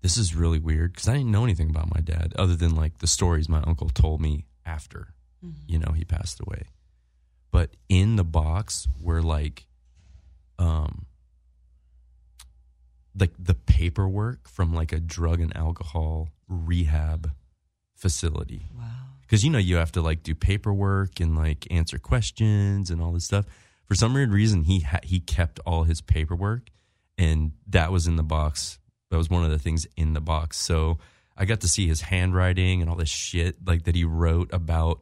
[0.04, 2.98] this is really weird because I didn't know anything about my dad other than like
[2.98, 5.14] the stories my uncle told me after
[5.66, 6.64] you know he passed away
[7.50, 9.66] but in the box were like
[10.59, 11.07] um
[13.18, 17.30] like the paperwork from like a drug and alcohol rehab
[17.94, 19.13] facility wow.
[19.27, 23.13] Because you know you have to like do paperwork and like answer questions and all
[23.13, 23.47] this stuff.
[23.87, 26.71] For some weird reason, he ha- he kept all his paperwork,
[27.19, 28.79] and that was in the box.
[29.11, 30.59] That was one of the things in the box.
[30.59, 30.99] So
[31.37, 35.01] I got to see his handwriting and all this shit like that he wrote about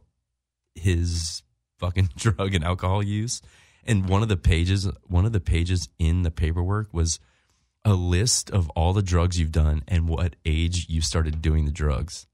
[0.75, 1.43] his
[1.79, 3.43] fucking drug and alcohol use.
[3.85, 7.19] And one of the pages, one of the pages in the paperwork was
[7.85, 11.73] a list of all the drugs you've done and what age you started doing the
[11.73, 12.27] drugs.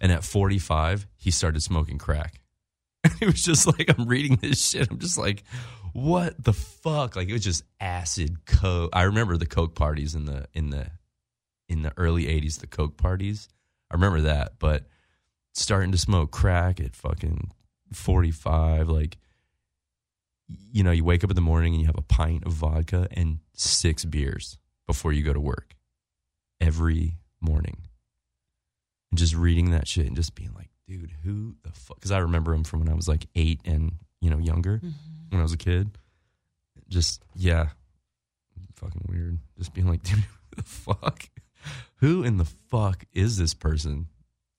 [0.00, 2.40] And at 45, he started smoking crack.
[3.20, 4.90] it was just like, I'm reading this shit.
[4.90, 5.44] I'm just like,
[5.92, 7.16] what the fuck?
[7.16, 8.90] Like it was just acid coke.
[8.92, 10.86] I remember the coke parties in the, in the,
[11.68, 13.48] in the early 80s, the coke parties.
[13.90, 14.86] I remember that, but
[15.52, 17.50] starting to smoke crack at fucking
[17.92, 19.18] 45, like,
[20.72, 23.08] you know, you wake up in the morning and you have a pint of vodka
[23.12, 25.74] and six beers before you go to work
[26.60, 27.82] every morning
[29.10, 31.96] and just reading that shit and just being like, dude, who the fuck?
[31.96, 34.90] Because I remember him from when I was like eight and you know younger, mm-hmm.
[35.30, 35.90] when I was a kid.
[36.88, 37.68] Just yeah,
[38.74, 39.38] fucking weird.
[39.58, 41.28] Just being like, dude, who the fuck?
[41.96, 44.08] Who in the fuck is this person?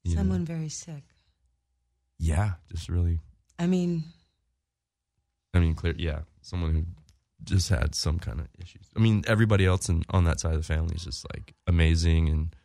[0.03, 0.21] You know?
[0.21, 1.03] Someone very sick.
[2.19, 3.19] Yeah, just really.
[3.57, 4.03] I mean,
[5.53, 5.95] I mean, clear.
[5.97, 6.85] Yeah, someone who
[7.43, 8.85] just had some kind of issues.
[8.95, 12.29] I mean, everybody else in, on that side of the family is just like amazing
[12.29, 12.55] and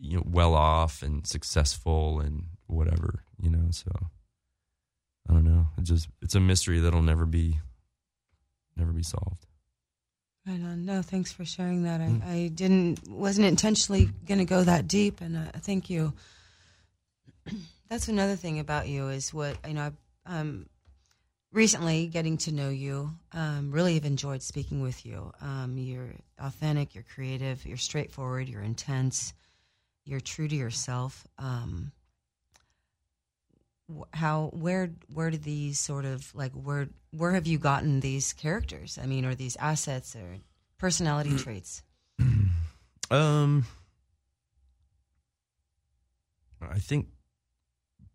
[0.00, 3.22] you know well off and successful and whatever.
[3.40, 3.90] You know, so
[5.28, 5.68] I don't know.
[5.78, 7.58] It just it's a mystery that'll never be
[8.76, 9.46] never be solved.
[10.46, 10.84] right on.
[10.84, 12.00] No, thanks for sharing that.
[12.00, 12.26] I, Mm.
[12.26, 16.12] I didn't, wasn't intentionally going to go that deep, and uh, thank you.
[17.88, 19.92] That's another thing about you is what you know.
[20.26, 20.66] I, um,
[21.52, 25.32] recently, getting to know you, um, really have enjoyed speaking with you.
[25.40, 29.34] Um, you're authentic, you're creative, you're straightforward, you're intense,
[30.04, 31.26] you're true to yourself.
[31.38, 31.92] Um,
[34.12, 38.98] how where where did these sort of like where where have you gotten these characters?
[39.02, 40.38] I mean, or these assets or
[40.78, 41.82] personality traits?
[43.10, 43.66] Um,
[46.62, 47.08] I think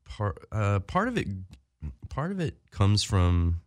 [0.05, 1.27] part uh, part of it
[2.09, 3.61] part of it comes from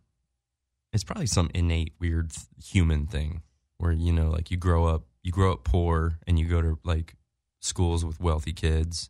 [0.91, 3.43] it's probably some innate weird human thing
[3.77, 6.77] where you know like you grow up you grow up poor and you go to
[6.83, 7.15] like
[7.61, 9.09] schools with wealthy kids.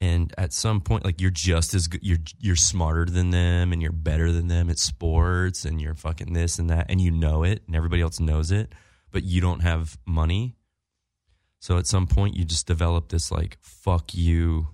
[0.00, 3.80] And at some point like you're just as good you're you're smarter than them and
[3.80, 7.42] you're better than them at sports and you're fucking this and that and you know
[7.42, 8.72] it and everybody else knows it
[9.10, 10.56] but you don't have money.
[11.60, 14.68] So at some point you just develop this like fuck you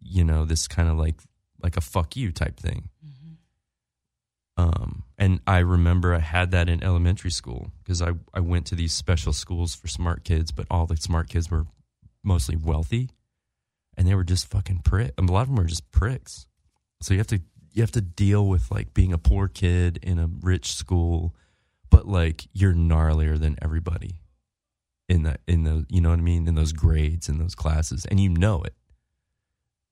[0.00, 1.20] you know this kind of like
[1.62, 3.17] like a fuck you type thing mm-hmm.
[4.58, 8.74] Um, and I remember I had that in elementary school because I, I went to
[8.74, 11.66] these special schools for smart kids, but all the smart kids were
[12.24, 13.10] mostly wealthy,
[13.96, 15.12] and they were just fucking prick.
[15.16, 16.48] A lot of them were just pricks.
[17.00, 17.40] So you have to
[17.72, 21.36] you have to deal with like being a poor kid in a rich school,
[21.88, 24.22] but like you're gnarlier than everybody
[25.08, 28.06] in the in the you know what I mean in those grades in those classes,
[28.06, 28.74] and you know it.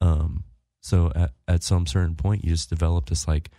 [0.00, 0.42] Um.
[0.80, 3.50] So at at some certain point, you just develop this like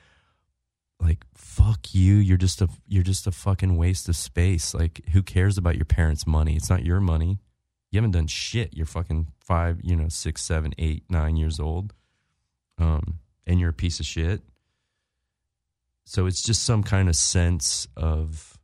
[0.99, 4.73] like fuck you you're just a you're just a fucking waste of space.
[4.73, 6.55] Like who cares about your parents money?
[6.55, 7.39] It's not your money.
[7.91, 8.75] You haven't done shit.
[8.75, 11.93] You're fucking five you know six seven eight nine years old
[12.79, 14.41] um and you're a piece of shit.
[16.05, 18.57] So it's just some kind of sense of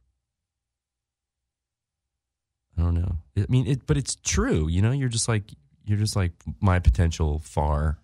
[2.77, 3.17] i don't know.
[3.37, 4.91] I mean it but it's true you know?
[4.91, 5.43] You're just like
[5.85, 7.99] you're just like my potential far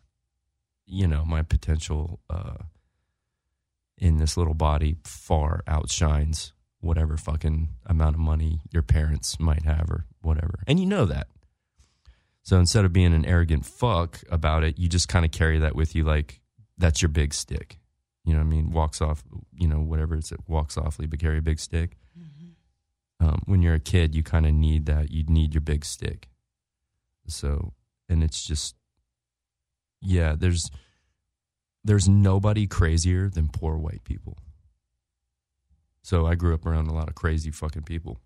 [0.85, 2.57] you know my potential uh
[3.99, 9.89] in this little body far outshines whatever fucking amount of money your parents might have
[9.89, 10.63] or whatever.
[10.65, 11.27] And you know that.
[12.41, 15.75] So instead of being an arrogant fuck about it, you just kind of carry that
[15.75, 16.39] with you like
[16.77, 17.77] that's your big stick.
[18.23, 18.71] You know what I mean?
[18.71, 21.97] Walks off, you know, whatever it's it walks softly, but carry a big stick.
[23.19, 25.11] Um, when you're a kid, you kind of need that.
[25.11, 26.29] You need your big stick.
[27.27, 27.73] So,
[28.07, 28.75] and it's just,
[30.01, 30.71] yeah, there's,
[31.83, 34.37] there's nobody crazier than poor white people.
[36.01, 38.19] So I grew up around a lot of crazy fucking people.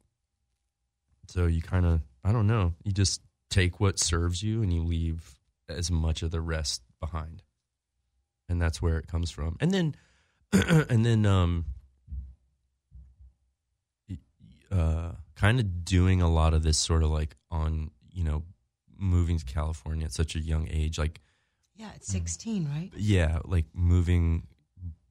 [1.27, 4.83] So you kind of, I don't know, you just take what serves you and you
[4.83, 5.35] leave
[5.69, 7.43] as much of the rest behind.
[8.49, 9.57] And that's where it comes from.
[9.59, 9.95] And then,
[10.89, 11.65] and then, um,
[14.71, 18.43] uh, kind of doing a lot of this sort of like on, you know,
[18.97, 21.21] moving to California at such a young age, like,
[21.75, 22.91] Yeah, it's 16, right?
[22.95, 24.47] yeah, like moving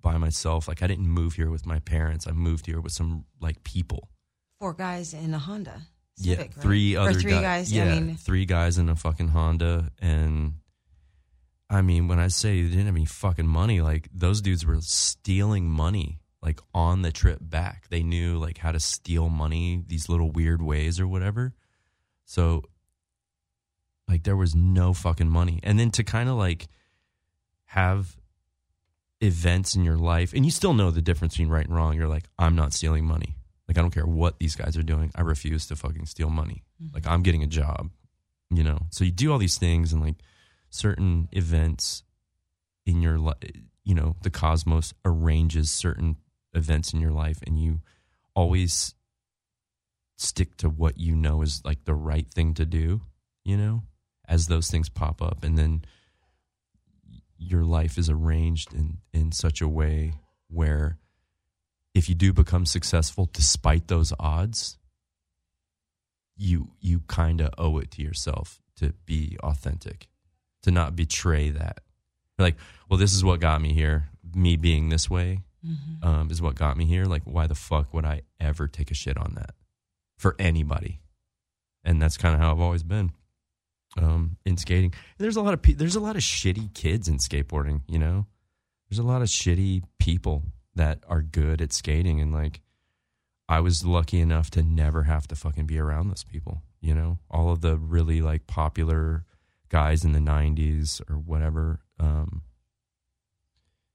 [0.01, 0.68] by myself.
[0.68, 2.27] Like I didn't move here with my parents.
[2.27, 4.09] I moved here with some like people.
[4.61, 5.83] Four guys in a Honda.
[6.18, 6.62] yeah, Civic, right?
[6.62, 7.72] three Or other three guy- guys.
[7.72, 10.55] Yeah, I mean, three guys in a fucking Honda, and
[11.70, 14.79] I mean, when I say they didn't have any fucking money, like those dudes were
[14.81, 17.88] stealing money, like on the trip back.
[17.88, 21.55] They knew like how to steal money these little weird ways or whatever.
[22.25, 22.62] So,
[24.09, 26.67] like, there was no fucking money, and then to kind of like
[27.67, 28.17] have
[29.21, 31.95] events in your life, and you still know the difference between right and wrong.
[31.95, 33.37] You're like, I'm not stealing money.
[33.69, 35.12] Like, I don't care what these guys are doing.
[35.15, 36.65] I refuse to fucking steal money.
[36.83, 36.95] Mm-hmm.
[36.95, 37.91] Like, I'm getting a job,
[38.51, 38.81] you know?
[38.91, 40.17] So you do all these things and like
[40.69, 42.03] certain events
[42.85, 43.38] in your life,
[43.85, 46.17] you know, the cosmos arranges certain
[46.53, 47.81] events in your life and you
[48.35, 48.95] always
[50.17, 53.01] stick to what you know is like the right thing to do,
[53.45, 53.83] you know,
[54.33, 55.45] as those things pop up.
[55.45, 55.85] And then
[57.37, 60.14] your life is arranged in, in such a way
[60.49, 60.97] where
[61.95, 64.79] if you do become successful despite those odds,
[66.35, 70.09] you you kind of owe it to yourself to be authentic,
[70.62, 71.81] to not betray that.
[72.38, 72.57] Like,
[72.88, 75.40] well, this is what got me here, me being this way,
[76.03, 77.05] um, is what got me here.
[77.05, 79.55] Like, why the fuck would I ever take a shit on that
[80.16, 81.03] for anybody?
[81.85, 83.12] And that's kind of how I've always been
[83.97, 84.95] um, in skating.
[85.19, 87.83] There's a lot of pe- there's a lot of shitty kids in skateboarding.
[87.89, 88.27] You know,
[88.89, 92.61] there's a lot of shitty people that are good at skating, and like,
[93.49, 96.63] I was lucky enough to never have to fucking be around those people.
[96.81, 99.25] You know, all of the really like popular
[99.69, 101.81] guys in the '90s or whatever.
[101.99, 102.43] Um,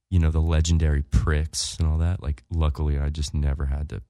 [0.10, 2.24] you know, the legendary pricks and all that.
[2.24, 4.02] Like, luckily, I just never had to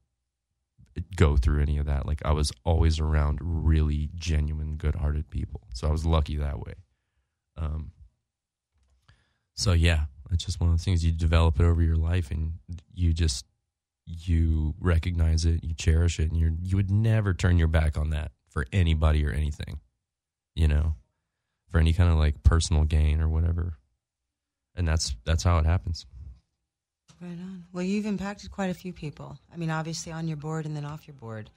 [1.16, 2.06] go through any of that.
[2.06, 5.62] Like, I was always around really genuine, good hearted people.
[5.74, 6.74] So I was lucky that way.
[7.58, 7.92] Um,
[9.56, 12.54] so, yeah, it's just one of the things you develop it over your life and
[12.94, 13.46] you just,
[14.06, 18.12] you recognize it, you cherish it, and you're, you would never turn your back on
[18.12, 19.80] that for anybody or anything,
[20.56, 20.96] you know,
[21.70, 23.78] for any kind of like personal gain or whatever
[24.78, 26.06] and that's that's how it happens.
[27.22, 27.66] Right on.
[27.74, 29.38] Well, you've impacted quite a few people.
[29.54, 31.50] I mean, obviously on your board and then off your board.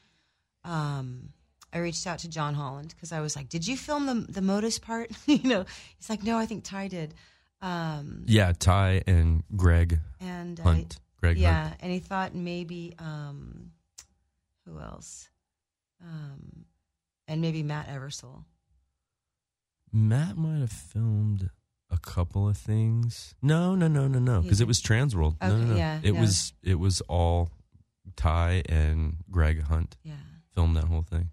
[0.65, 1.31] Um,
[1.73, 4.43] I reached out to John Holland because I was like, "Did you film the the
[4.43, 5.65] Modus part?" you know,
[5.97, 7.15] he's like, "No, I think Ty did."
[7.63, 10.99] Um, yeah, Ty and Greg and Hunt.
[10.99, 11.77] I, Greg yeah, Hunt.
[11.81, 13.73] and he thought maybe um,
[14.67, 15.29] who else?
[16.03, 16.65] Um,
[17.29, 18.45] and maybe Matt Eversole.
[19.93, 21.51] Matt might have filmed
[21.91, 23.35] a couple of things.
[23.43, 25.37] No, no, no, no, no, because it was Transworld.
[25.43, 25.77] no, no, Okay, no.
[25.77, 26.21] yeah, it no.
[26.21, 27.51] was it was all
[28.17, 30.15] Ty and Greg Hunt Yeah.
[30.55, 31.31] filmed that whole thing.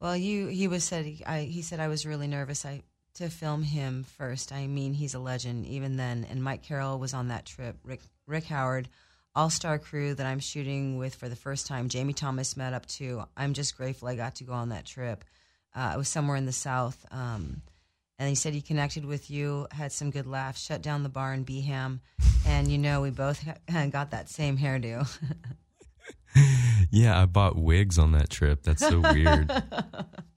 [0.00, 2.82] Well, you he was said he, I, he said I was really nervous I
[3.14, 4.52] to film him first.
[4.52, 6.24] I mean, he's a legend even then.
[6.30, 7.76] And Mike Carroll was on that trip.
[7.84, 8.88] Rick Rick Howard,
[9.34, 11.88] all star crew that I'm shooting with for the first time.
[11.88, 13.24] Jamie Thomas met up too.
[13.36, 15.24] I'm just grateful I got to go on that trip.
[15.74, 17.04] Uh, it was somewhere in the south.
[17.10, 17.62] Um,
[18.18, 21.32] and he said he connected with you, had some good laughs, shut down the bar
[21.34, 22.00] in Beham,
[22.46, 25.08] and you know we both ha- got that same hairdo.
[26.90, 28.62] Yeah, I bought wigs on that trip.
[28.62, 29.50] That's so weird.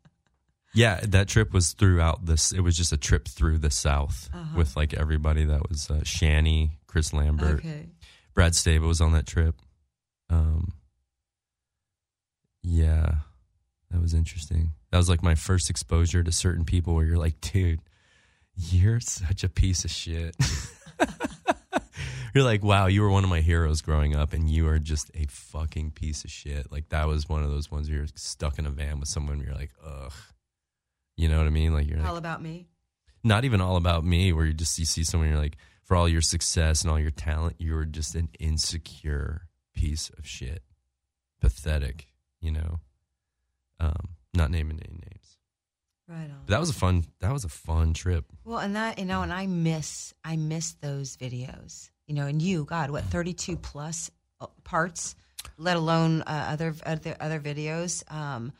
[0.74, 2.52] yeah, that trip was throughout this.
[2.52, 5.46] It was just a trip through the South with like everybody.
[5.46, 7.89] That was uh, Shanny, Chris Lambert, okay.
[8.34, 9.56] Brad Staba was on that trip.
[10.30, 10.74] Um,
[12.63, 13.15] yeah,
[13.92, 14.72] that was interesting.
[14.92, 17.80] That was like my first exposure to certain people where you're like, dude,
[18.56, 20.36] you're such a piece of shit.
[22.34, 25.12] you're like, wow, you were one of my heroes growing up, and you are just
[25.14, 26.72] a fucking piece of shit.
[26.72, 29.38] Like that was one of those ones where you're stuck in a van with someone.
[29.38, 30.14] Where you're like, ugh,
[31.18, 31.74] you know what I mean?
[31.74, 32.68] Like you're like, All about me.
[33.24, 36.08] not even all about me where you just you see someone you're like for all
[36.08, 40.64] your success and all your talent you're just an insecure piece of shit
[41.42, 42.08] pathetic
[42.40, 42.80] you know
[43.82, 45.38] um not naming any names
[46.08, 46.41] Right on.
[46.46, 49.22] but that was a fun that was a fun trip Well, and that you know,
[49.22, 51.89] and I miss I miss those videos.
[52.08, 55.15] You know, and you, God, what thirty two plus uh, parts,
[55.58, 58.04] let alone uh, other other other videos.
[58.12, 58.52] Um,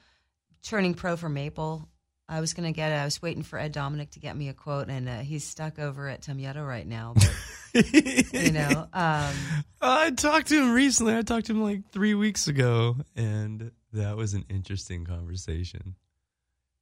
[0.64, 1.90] turning pro for Maple,
[2.30, 2.96] I was gonna get it.
[2.96, 5.80] I was waiting for Ed Dominic to get me a quote, and uh, he's stuck
[5.80, 7.16] over at Tum Yeto right now.
[7.16, 7.94] But
[8.34, 9.34] you know, um,
[9.82, 14.16] i talked to him recently i talked to him like three weeks ago and that
[14.16, 15.96] was an interesting conversation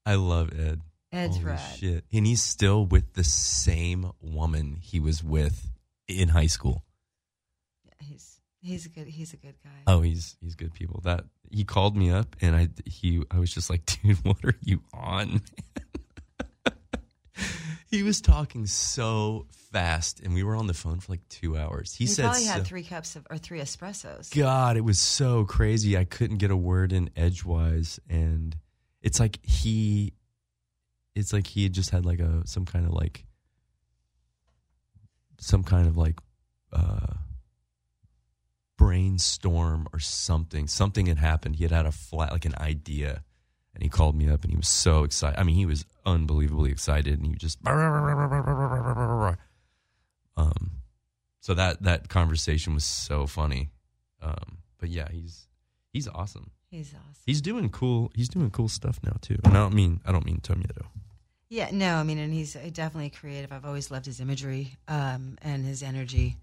[0.06, 1.76] i love ed Ed's Holy rad.
[1.78, 5.72] shit and he's still with the same woman he was with
[6.08, 6.84] in high school
[8.02, 9.70] He's he's a good he's a good guy.
[9.86, 11.02] Oh, he's he's good people.
[11.04, 14.56] That he called me up and I he I was just like, dude, what are
[14.62, 15.42] you on?
[17.92, 21.94] he was talking so fast and we were on the phone for like two hours.
[21.94, 24.36] He, he said probably so- had three cups of or three espressos.
[24.36, 25.98] God, it was so crazy.
[25.98, 28.56] I couldn't get a word in edgewise and
[29.02, 30.14] it's like he
[31.16, 33.26] it's like he had just had like a some kind of like
[35.40, 36.20] some kind of like
[36.74, 37.16] uh
[38.78, 40.68] brainstorm or something.
[40.68, 41.56] Something had happened.
[41.56, 43.24] He had had a flat like an idea
[43.74, 45.40] and he called me up and he was so excited.
[45.40, 47.60] I mean, he was unbelievably excited and he just
[50.38, 50.72] um
[51.40, 53.70] so that that conversation was so funny.
[54.22, 55.48] Um but yeah, he's
[55.94, 56.52] he's awesome.
[56.70, 57.24] He's awesome.
[57.26, 58.12] He's doing cool.
[58.16, 59.38] He's doing cool stuff now too.
[59.44, 60.86] And I don't mean I don't mean Tum Yeto.
[61.50, 63.52] Yeah, no, I mean, and he's definitely creative.
[63.52, 66.38] I've always loved his imagery um, and his energy,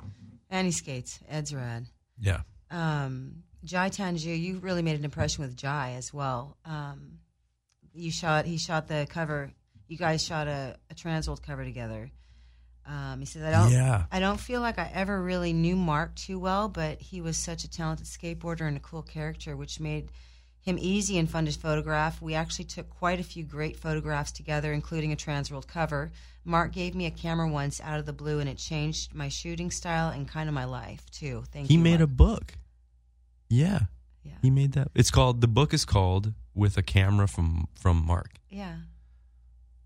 [0.50, 1.20] and he skates.
[1.28, 1.86] Ed's rad.
[2.18, 2.40] Yeah.
[2.72, 6.56] Um, Jai Tanju, you really made an impression with Jai as well.
[6.64, 7.18] Um,
[7.96, 9.50] you shot, he shot the cover.
[9.88, 12.10] You guys shot a, a Transworld cover together.
[12.86, 14.04] Um, he says, "I don't, Yeah.
[14.12, 17.64] I don't feel like I ever really knew Mark too well, but he was such
[17.64, 20.12] a talented skateboarder and a cool character, which made
[20.60, 22.20] him easy and fun to photograph.
[22.20, 26.12] We actually took quite a few great photographs together, including a Transworld cover.
[26.44, 29.70] Mark gave me a camera once out of the blue, and it changed my shooting
[29.70, 31.44] style and kind of my life too.
[31.52, 31.80] Thank He you.
[31.80, 32.54] made a book.
[33.48, 33.80] Yeah,
[34.24, 34.88] yeah, he made that.
[34.94, 38.40] It's called the book is called with a camera from from Mark.
[38.50, 38.76] yeah.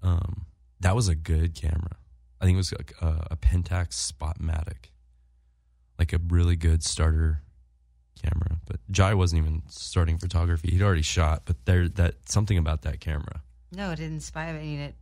[0.03, 0.47] Um,
[0.81, 1.97] that was a good camera.
[2.41, 4.93] I think it was like a, a Pentax Spotmatic,
[5.99, 7.43] like a really good starter
[8.23, 8.61] camera.
[8.66, 11.43] But Jai wasn't even starting photography; he'd already shot.
[11.45, 13.43] But there, that something about that camera.
[13.73, 14.57] No, it inspired.
[14.57, 14.95] I mean, it.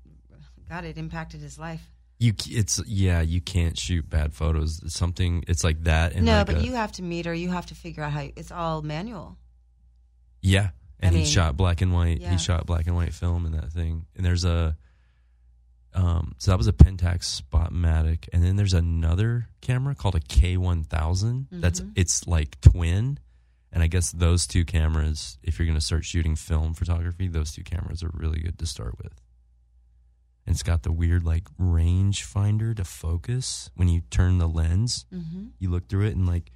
[0.68, 1.88] God, it impacted his life.
[2.18, 4.82] You, it's yeah, you can't shoot bad photos.
[4.82, 6.14] It's something, it's like that.
[6.14, 7.32] And no, like but a- you have to meet her.
[7.32, 8.22] You have to figure out how.
[8.22, 9.36] You, it's all manual.
[10.42, 12.20] Yeah, and I he shot black and white.
[12.20, 12.30] yeah.
[12.32, 14.06] He shot black and white film in that thing.
[14.16, 14.76] And there's a,
[15.94, 21.46] um, so that was a Pentax Spotmatic, and then there's another camera called a K1000.
[21.50, 21.92] That's Mhm.
[21.96, 23.18] it's like twin,
[23.72, 27.52] and I guess those two cameras, if you're going to start shooting film photography, those
[27.52, 29.14] two cameras are really good to start with.
[30.46, 35.04] And it's got the weird like range finder to focus when you turn the lens.
[35.12, 35.48] Mm-hmm.
[35.58, 36.52] You look through it and like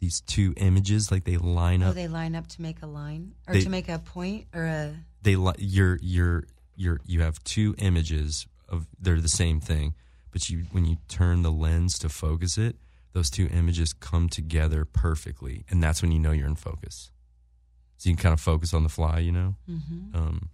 [0.00, 1.90] these two images, like they line up.
[1.90, 4.64] Oh, they line up to make a line or They- to make a point or
[4.64, 4.94] a.
[5.22, 6.44] they li- you're you're
[6.76, 9.94] you're you have two images of they're the same thing
[10.32, 12.76] but you when you turn the lens to focus it
[13.12, 17.12] those two images come together perfectly and that's when you know you're in focus
[17.96, 20.16] so you can kind of focus on the fly you know Mm-hmm.
[20.16, 20.48] um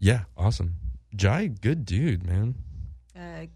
[0.00, 0.74] yeah awesome
[1.14, 2.54] jai good dude man
[3.16, 3.46] Uh,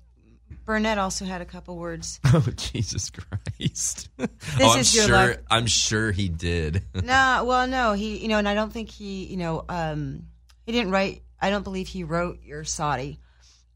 [0.65, 2.21] Burnett also had a couple words.
[2.27, 4.27] oh jesus christ oh
[4.61, 8.39] i'm is your sure life- i'm sure he did no, well, no, he, you know,
[8.39, 10.27] and I don't think he, you know, um,
[10.65, 11.23] he didn't write.
[11.41, 13.19] I don't believe he wrote your SOTY.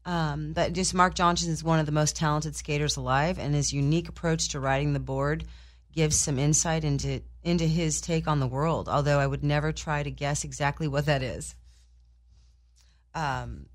[0.05, 3.73] Um, but just Mark Johnson is one of the most talented skaters alive, and his
[3.73, 5.43] unique approach to riding the board
[5.93, 8.89] gives some insight into into his take on the world.
[8.89, 11.55] Although I would never try to guess exactly what that is.
[13.13, 13.67] Um,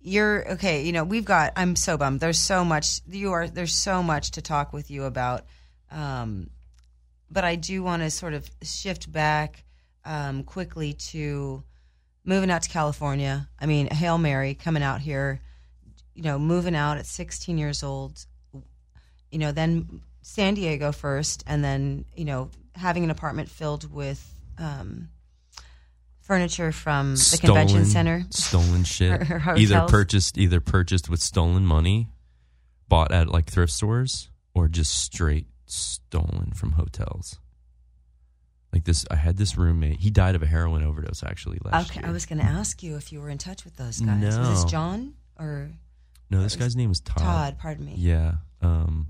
[0.00, 0.84] you're okay.
[0.84, 1.52] You know, we've got.
[1.56, 2.20] I'm so bummed.
[2.20, 3.00] There's so much.
[3.08, 3.48] You are.
[3.48, 5.44] There's so much to talk with you about.
[5.90, 6.50] Um,
[7.30, 9.64] but I do want to sort of shift back
[10.04, 11.62] um, quickly to
[12.24, 13.48] moving out to California.
[13.58, 15.40] I mean, Hail Mary coming out here,
[16.14, 18.24] you know, moving out at 16 years old,
[19.30, 24.34] you know, then San Diego first, and then, you know, having an apartment filled with
[24.58, 25.08] um,
[26.30, 28.24] furniture from the convention center.
[28.30, 32.08] stolen shit Or- or either purchased either purchased with stolen money
[32.88, 37.40] bought at like thrift stores or just straight stolen from hotels
[38.72, 41.98] like this i had this roommate he died of a heroin overdose actually last year.
[41.98, 44.00] Okay, year I was going to ask you if you were in touch with those
[44.00, 44.38] guys.
[44.38, 45.70] Was this John or
[46.30, 47.58] no this guy's name was todd Todd?
[47.58, 47.94] Pardon me.
[47.96, 49.08] yeah um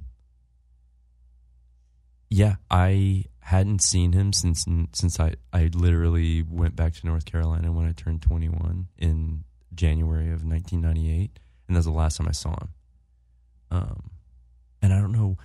[2.30, 7.72] yeah i hadn't seen him since since i i literally went back to north carolina
[7.72, 9.42] when i turned 21 in
[9.74, 12.68] january of 1998 and that's the last time i saw him
[13.72, 14.10] um
[14.80, 15.36] and i don't know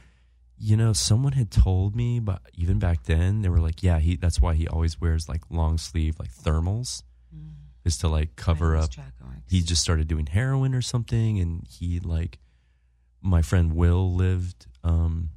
[0.56, 4.16] you know someone had told me but even back then they were like yeah he
[4.16, 7.01] that's why he always wears like long sleeve like thermals
[7.86, 9.41] is to like cover up track of marks.
[9.49, 12.38] he just started doing heroin or something and he like
[13.22, 15.30] my friend will lived um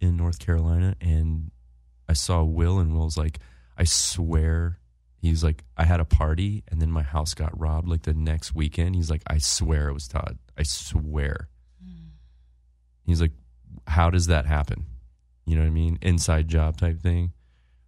[0.00, 1.50] in north carolina and
[2.08, 3.38] i saw will and will's like
[3.76, 4.78] i swear
[5.20, 8.54] he's like i had a party and then my house got robbed like the next
[8.54, 8.94] weekend.
[8.94, 10.38] He's like i swear it was todd.
[10.56, 11.48] I swear.
[13.04, 13.32] He's like
[13.86, 14.86] how does that happen?
[15.46, 15.98] You know what i mean?
[16.02, 17.32] Inside job type thing.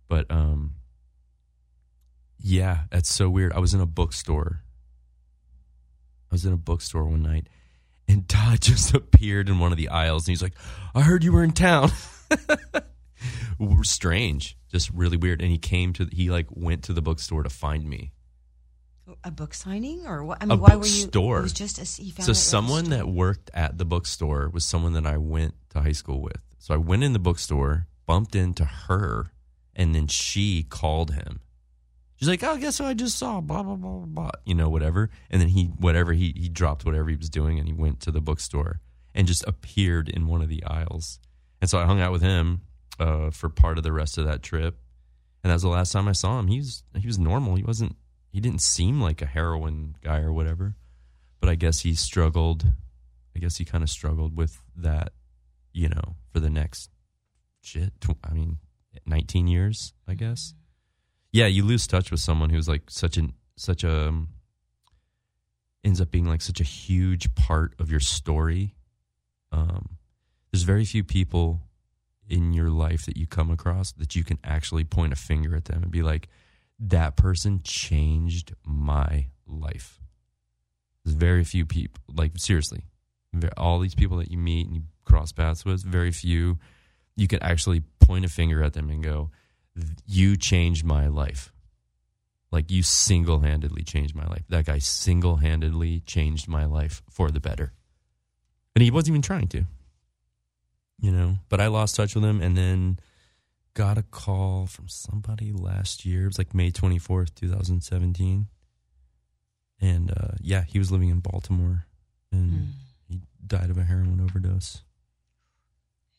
[0.08, 0.74] But um
[2.38, 3.52] yeah that's so weird.
[3.52, 4.62] I was in a bookstore.
[6.30, 7.48] I was in a bookstore one night
[8.10, 10.54] and Todd just appeared in one of the aisles and he's like,
[10.94, 11.90] I heard you were in town.
[13.82, 15.40] Strange, just really weird.
[15.40, 18.12] And he came to, he like went to the bookstore to find me.
[19.24, 20.38] a book signing or what?
[20.40, 21.06] I A mean, why were you?
[21.12, 23.84] It was just a, he found So it at the someone that worked at the
[23.84, 26.42] bookstore was someone that I went to high school with.
[26.58, 29.32] So I went in the bookstore, bumped into her,
[29.74, 31.40] and then she called him.
[32.20, 34.30] She's like, "Oh, guess who I just saw?" Blah blah blah blah.
[34.44, 35.08] You know, whatever.
[35.30, 38.10] And then he, whatever he he dropped whatever he was doing, and he went to
[38.10, 38.80] the bookstore
[39.14, 41.18] and just appeared in one of the aisles.
[41.62, 42.60] And so I hung out with him
[42.98, 44.78] uh, for part of the rest of that trip.
[45.42, 46.48] And that was the last time I saw him.
[46.48, 47.56] He was he was normal.
[47.56, 47.96] He wasn't.
[48.30, 50.76] He didn't seem like a heroin guy or whatever.
[51.40, 52.66] But I guess he struggled.
[53.34, 55.14] I guess he kind of struggled with that,
[55.72, 56.90] you know, for the next
[57.62, 57.98] shit.
[58.00, 58.58] Tw- I mean,
[59.06, 59.94] nineteen years.
[60.06, 60.52] I guess.
[61.32, 64.28] Yeah, you lose touch with someone who's like such an such a um,
[65.84, 68.74] ends up being like such a huge part of your story.
[69.52, 69.96] Um,
[70.50, 71.60] there's very few people
[72.28, 75.64] in your life that you come across that you can actually point a finger at
[75.64, 76.28] them and be like,
[76.78, 80.00] that person changed my life.
[81.04, 82.84] There's very few people, like seriously,
[83.56, 86.58] all these people that you meet and you cross paths with, very few,
[87.16, 89.30] you can actually point a finger at them and go,
[90.06, 91.52] you changed my life.
[92.50, 94.44] Like you single handedly changed my life.
[94.48, 97.72] That guy single handedly changed my life for the better.
[98.74, 99.64] And he wasn't even trying to,
[101.00, 102.98] you know, but I lost touch with him and then
[103.74, 106.24] got a call from somebody last year.
[106.24, 108.46] It was like May 24th, 2017.
[109.80, 111.86] And uh, yeah, he was living in Baltimore
[112.32, 112.66] and mm.
[113.08, 114.82] he died of a heroin overdose.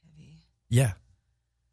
[0.04, 0.38] Heavy.
[0.70, 0.94] Yeah.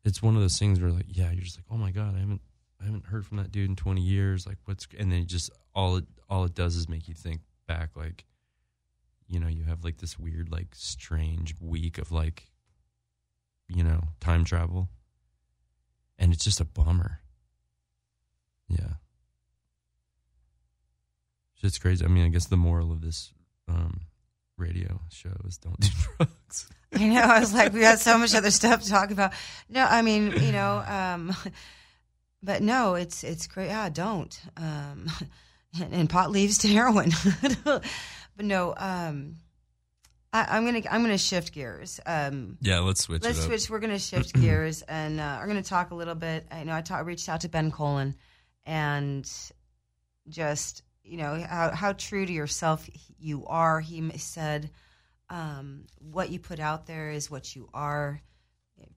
[0.04, 2.20] It's one of those things where like, yeah, you're just like, oh my God, I
[2.20, 2.40] haven't
[2.80, 4.46] I haven't heard from that dude in 20 years.
[4.46, 7.90] Like what's, and then just all it, all it does is make you think back.
[7.96, 8.24] Like,
[9.26, 12.50] you know, you have like this weird, like strange week of like,
[13.68, 14.88] you know, time travel
[16.18, 17.20] and it's just a bummer.
[18.68, 18.94] Yeah.
[21.62, 22.04] It's crazy.
[22.04, 23.32] I mean, I guess the moral of this
[23.68, 24.02] um,
[24.58, 26.68] radio shows don't do drugs.
[26.92, 27.20] I know.
[27.20, 29.32] I was like, we got so much other stuff to talk about.
[29.68, 31.34] No, I mean, you know, um,
[32.42, 33.68] but no, it's it's great.
[33.68, 34.38] Yeah, don't.
[34.56, 35.10] Um,
[35.80, 37.10] and, and, pot leads to heroin.
[37.64, 37.84] but
[38.38, 39.36] no, um,
[40.32, 42.00] I, am gonna I'm gonna shift gears.
[42.06, 43.22] Um, yeah, let's switch.
[43.22, 43.68] Let's switch.
[43.68, 46.46] We're gonna shift gears, and uh, we're gonna talk a little bit.
[46.50, 48.14] I know I, talk, I reached out to Ben Colen,
[48.64, 49.30] and
[50.28, 52.88] just you know how how true to yourself
[53.18, 53.80] you are.
[53.80, 54.70] He said,
[55.30, 58.20] um, "What you put out there is what you are."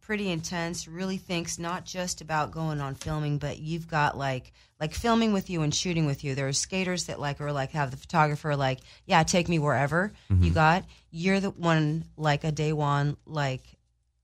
[0.01, 4.93] pretty intense really thinks not just about going on filming but you've got like like
[4.93, 7.91] filming with you and shooting with you there are skaters that like are like have
[7.91, 10.43] the photographer like yeah take me wherever mm-hmm.
[10.43, 13.64] you got you're the one like a day one like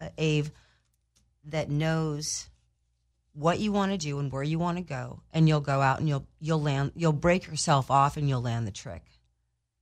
[0.01, 0.51] uh, AVE
[1.45, 2.49] that knows
[3.37, 5.99] what you want to do and where you want to go and you'll go out
[5.99, 9.03] and you'll you'll land you'll break yourself off and you'll land the trick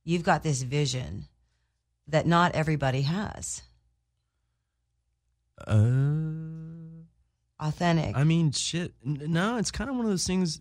[0.04, 1.24] you've got this vision
[2.06, 3.62] that not everybody has
[5.66, 5.86] uh,
[7.60, 8.16] authentic.
[8.16, 8.92] I mean, shit.
[9.02, 10.60] No, it's kind of one of those things.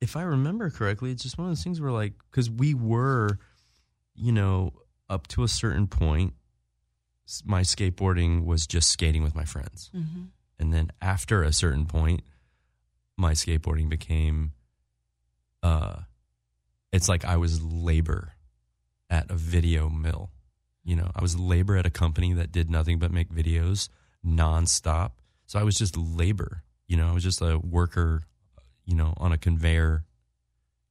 [0.00, 3.38] If I remember correctly, it's just one of those things where, like, because we were,
[4.14, 4.72] you know,
[5.10, 6.34] up to a certain point,
[7.44, 9.90] my skateboarding was just skating with my friends.
[9.94, 10.22] Mm-hmm.
[10.58, 12.22] And then after a certain point,
[13.16, 14.52] my skateboarding became,
[15.62, 15.96] uh,
[16.92, 18.32] it's like I was labor
[19.10, 20.30] at a video mill.
[20.84, 23.88] You know, I was labor at a company that did nothing but make videos
[24.24, 25.12] nonstop.
[25.46, 26.62] So I was just labor.
[26.86, 28.22] You know, I was just a worker.
[28.86, 30.04] You know, on a conveyor,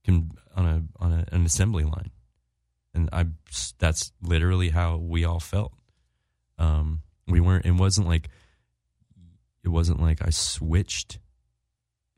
[0.07, 2.11] on a on a, an assembly line,
[2.93, 3.26] and I.
[3.80, 5.74] That's literally how we all felt.
[6.59, 7.65] Um, we weren't.
[7.65, 8.30] It wasn't like.
[9.64, 11.20] It wasn't like I switched.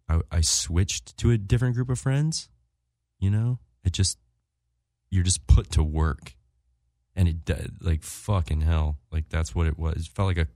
[0.08, 2.50] I, I switched to a different group of friends.
[3.20, 4.18] You know, it just
[5.10, 6.36] you're just put to work
[7.16, 10.06] and it like fucking hell, like that's what it was.
[10.06, 10.48] It felt like a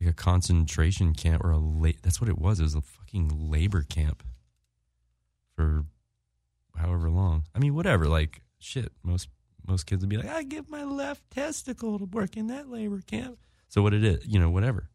[0.00, 2.60] like a concentration camp or a la- that's what it was.
[2.60, 4.22] It was a fucking labor camp
[5.56, 5.84] for
[6.76, 7.44] however long.
[7.54, 8.06] I mean, whatever.
[8.06, 9.28] Like shit, most
[9.66, 13.00] most kids would be like, I give my left testicle to work in that labor
[13.06, 13.38] camp.
[13.68, 14.90] So what it is, you know, whatever.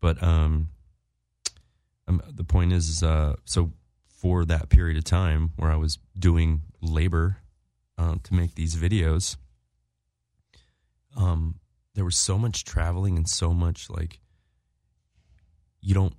[0.00, 0.70] But um,
[2.08, 3.72] um the point is, uh, so
[4.08, 7.38] for that period of time where I was doing labor
[7.96, 9.36] uh, to make these videos
[11.16, 11.56] um,
[11.94, 14.20] there was so much traveling and so much like
[15.80, 16.14] you don't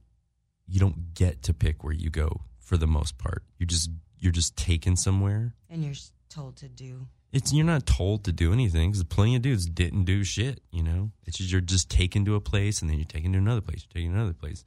[0.67, 3.43] you don't get to pick where you go for the most part.
[3.57, 5.95] You're just you're just taken somewhere, and you're
[6.29, 7.07] told to do.
[7.31, 10.59] It's you're not told to do anything because plenty of dudes didn't do shit.
[10.71, 13.37] You know, it's just you're just taken to a place and then you're taken to
[13.37, 13.85] another place.
[13.85, 14.65] You're taken to another place,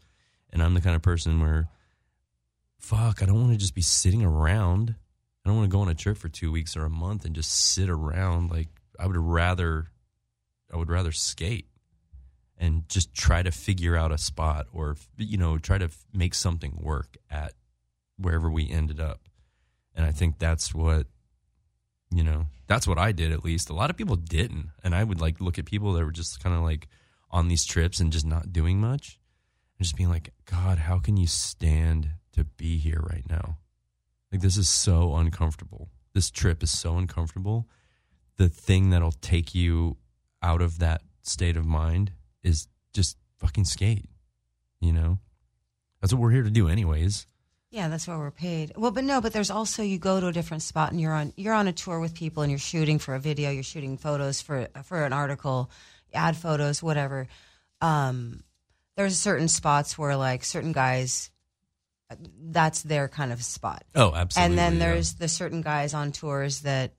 [0.51, 1.69] and I'm the kind of person where,
[2.79, 4.95] fuck, I don't want to just be sitting around.
[5.45, 7.35] I don't want to go on a trip for two weeks or a month and
[7.35, 8.51] just sit around.
[8.51, 9.89] Like I would rather
[10.73, 11.67] I would rather skate
[12.57, 16.79] and just try to figure out a spot or you know try to make something
[16.81, 17.53] work at
[18.17, 19.21] wherever we ended up.
[19.95, 21.07] And I think that's what
[22.15, 23.71] you know, that's what I did at least.
[23.71, 24.71] A lot of people didn't.
[24.83, 26.89] And I would like look at people that were just kind of like
[27.31, 29.19] on these trips and just not doing much
[29.79, 33.59] and just being like, God, how can you stand to be here right now?
[34.31, 35.89] Like, this is so uncomfortable.
[36.15, 37.69] This trip is so uncomfortable.
[38.37, 39.97] The thing that'll take you
[40.43, 42.12] out of that state of mind
[42.43, 44.09] is just fucking skate.
[44.81, 45.19] You know,
[46.01, 47.27] that's what we're here to do, anyways.
[47.75, 48.70] Yeah, that's why we're paid.
[48.77, 51.33] Well, but no, but there's also you go to a different spot and you're on
[51.37, 54.41] you're on a tour with people and you're shooting for a video, you're shooting photos
[54.41, 55.72] for for an article.
[56.14, 57.27] add photos, whatever.
[57.81, 58.45] Um,
[58.97, 61.33] there's certain spots where like certain guys,
[62.45, 63.83] that's their kind of spot.
[63.97, 64.51] Oh, absolutely.
[64.51, 64.79] and then yeah.
[64.79, 66.95] there's the certain guys on tours that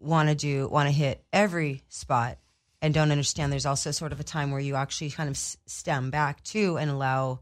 [0.00, 2.36] want to do want to hit every spot
[2.80, 6.10] and don't understand there's also sort of a time where you actually kind of stem
[6.10, 7.38] back too and allow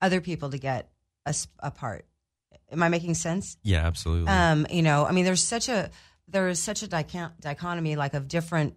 [0.00, 0.88] other people to get
[1.26, 2.04] a, s- a part
[2.70, 4.28] am i making sense yeah, absolutely.
[4.28, 5.90] um you know i mean there's such a
[6.28, 8.74] there is such a dichotomy like of different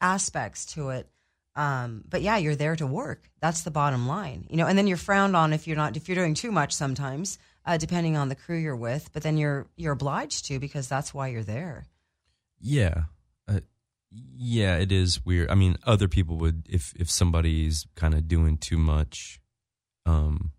[0.00, 1.08] aspects to it
[1.56, 4.86] um but yeah you're there to work that's the bottom line you know and then
[4.86, 8.28] you're frowned on if you're not if you're doing too much sometimes uh, depending on
[8.28, 11.86] the crew you're with but then you're you're obliged to because that's why you're there
[12.60, 13.04] Yeah.
[13.46, 13.60] Uh,
[14.10, 15.50] yeah, it is weird.
[15.50, 19.40] I mean, other people would if if somebody's kind of doing too much
[20.06, 20.52] um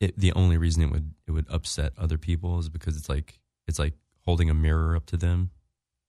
[0.00, 3.38] it, the only reason it would it would upset other people is because it's like
[3.68, 3.94] it's like
[4.24, 5.50] holding a mirror up to them,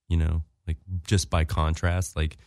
[0.08, 0.44] you know?
[0.68, 2.38] Like just by contrast, like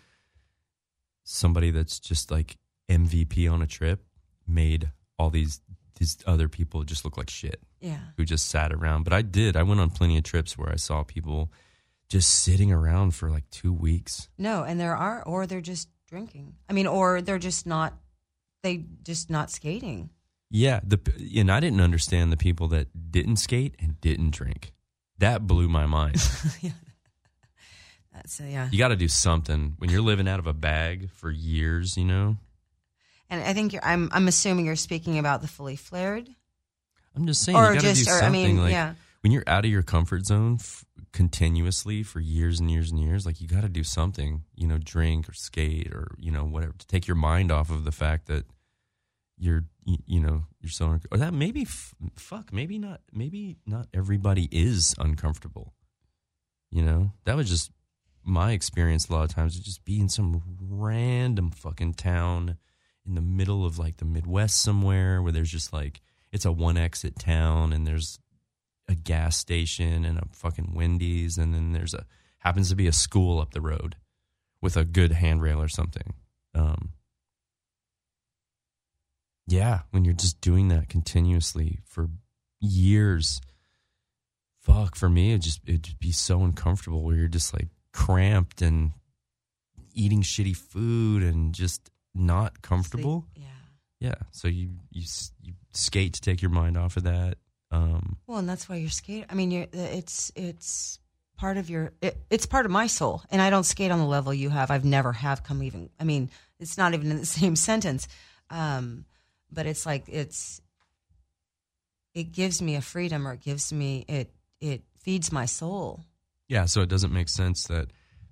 [1.24, 2.56] somebody that's just like
[2.90, 4.04] MVP on a trip
[4.46, 5.60] made all these
[5.98, 9.04] these other people just look like shit yeah who just sat around.
[9.04, 9.56] But I did.
[9.56, 11.52] I went on plenty of trips where I saw people
[12.08, 14.28] just sitting around for like two weeks.
[14.38, 17.94] no and there are or they're just drinking i mean or they're just not
[18.62, 20.10] they just not skating
[20.50, 21.00] Yeah, the
[21.36, 24.72] and I didn't understand the people that didn't skate and didn't drink.
[25.18, 26.16] That blew my mind.
[28.12, 31.10] that's uh, yeah you got to do something when you're living out of a bag
[31.10, 31.96] for years.
[31.96, 32.36] You know,
[33.30, 36.28] and i think you're i'm i'm assuming you're speaking about the fully flared
[37.16, 39.32] I'm just saying or you got to just do or i mean like yeah when
[39.32, 40.84] you're out of your comfort zone f-
[41.14, 44.42] continuously for years and years and years, like you got to do something.
[44.54, 47.86] You know, drink or skate or you know whatever to take your mind off of
[47.86, 48.44] the fact that
[49.38, 53.56] you're you, you know you're so unc- or that maybe f- fuck maybe not maybe
[53.66, 55.74] not everybody is uncomfortable.
[56.70, 57.70] You know, that was just
[58.24, 59.08] my experience.
[59.08, 62.56] A lot of times, would just be in some random fucking town
[63.06, 66.00] in the middle of like the Midwest somewhere where there's just like
[66.32, 68.18] it's a one exit town and there's
[68.88, 72.06] a gas station and a fucking Wendy's and then there's a
[72.38, 73.96] happens to be a school up the road
[74.60, 76.14] with a good handrail or something.
[76.54, 76.93] Um,
[79.46, 82.08] yeah, when you're just doing that continuously for
[82.60, 83.40] years,
[84.60, 88.92] fuck for me it just it'd be so uncomfortable where you're just like cramped and
[89.92, 93.26] eating shitty food and just not comfortable.
[93.36, 93.46] yeah
[94.00, 95.04] Yeah, so you you
[95.42, 97.36] you skate to take your mind off of that.
[97.70, 99.26] Um, Well, and that's why you're skating.
[99.28, 100.98] I mean, you're, it's it's
[101.36, 101.92] part of your.
[102.00, 104.70] It, it's part of my soul, and I don't skate on the level you have.
[104.70, 105.90] I've never have come even.
[105.98, 106.30] I mean,
[106.60, 108.06] it's not even in the same sentence,
[108.50, 109.04] um,
[109.54, 110.60] but it's like it's.
[112.14, 114.30] It gives me a freedom, or it gives me it.
[114.60, 116.04] It feeds my soul.
[116.48, 117.88] yeah, so it doesn't make sense that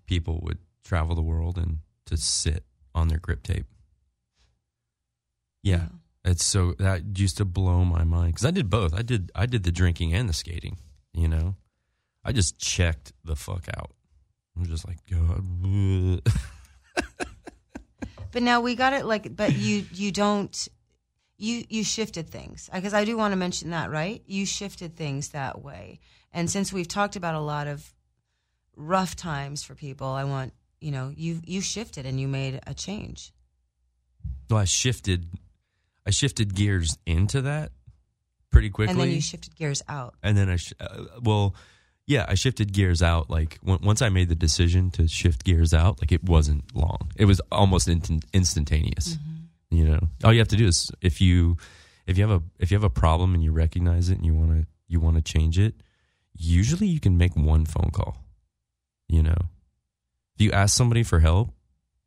[0.07, 2.64] people would travel the world and to sit
[2.95, 3.66] on their grip tape.
[5.62, 5.87] Yeah,
[6.25, 8.95] it's so that used to blow my mind because I did both.
[8.95, 10.79] I did I did the drinking and the skating.
[11.12, 11.57] You know,
[12.25, 13.91] I just checked the fuck out.
[14.57, 16.23] I'm just like God.
[18.33, 19.05] But now we got it.
[19.05, 20.68] Like, but you you don't.
[21.43, 24.22] You you shifted things because I do want to mention that, right?
[24.26, 25.99] You shifted things that way,
[26.32, 27.93] and since we've talked about a lot of
[28.76, 32.74] rough times for people, I want you know you you shifted and you made a
[32.74, 33.32] change.
[34.49, 35.26] well, I shifted.
[36.07, 37.72] I shifted gears into that
[38.51, 38.93] pretty quickly.
[38.93, 40.14] And then you shifted gears out.
[40.22, 41.55] and then I, sh- uh, well,
[42.07, 43.30] yeah, I shifted gears out.
[43.30, 47.11] Like w- once I made the decision to shift gears out, like it wasn't long.
[47.16, 49.16] It was almost in- instantaneous.
[49.73, 51.57] You know, all you have to do is if you
[52.07, 54.35] if you have a if you have a problem and you recognize it and you
[54.35, 55.75] want to you want to change it,
[56.35, 58.18] usually you can make one phone call.
[59.09, 59.39] You know,
[60.37, 61.55] if you ask somebody for help,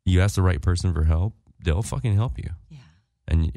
[0.04, 2.50] you ask the right person for help, they'll fucking help you.
[2.70, 2.78] Yeah.
[3.26, 3.52] And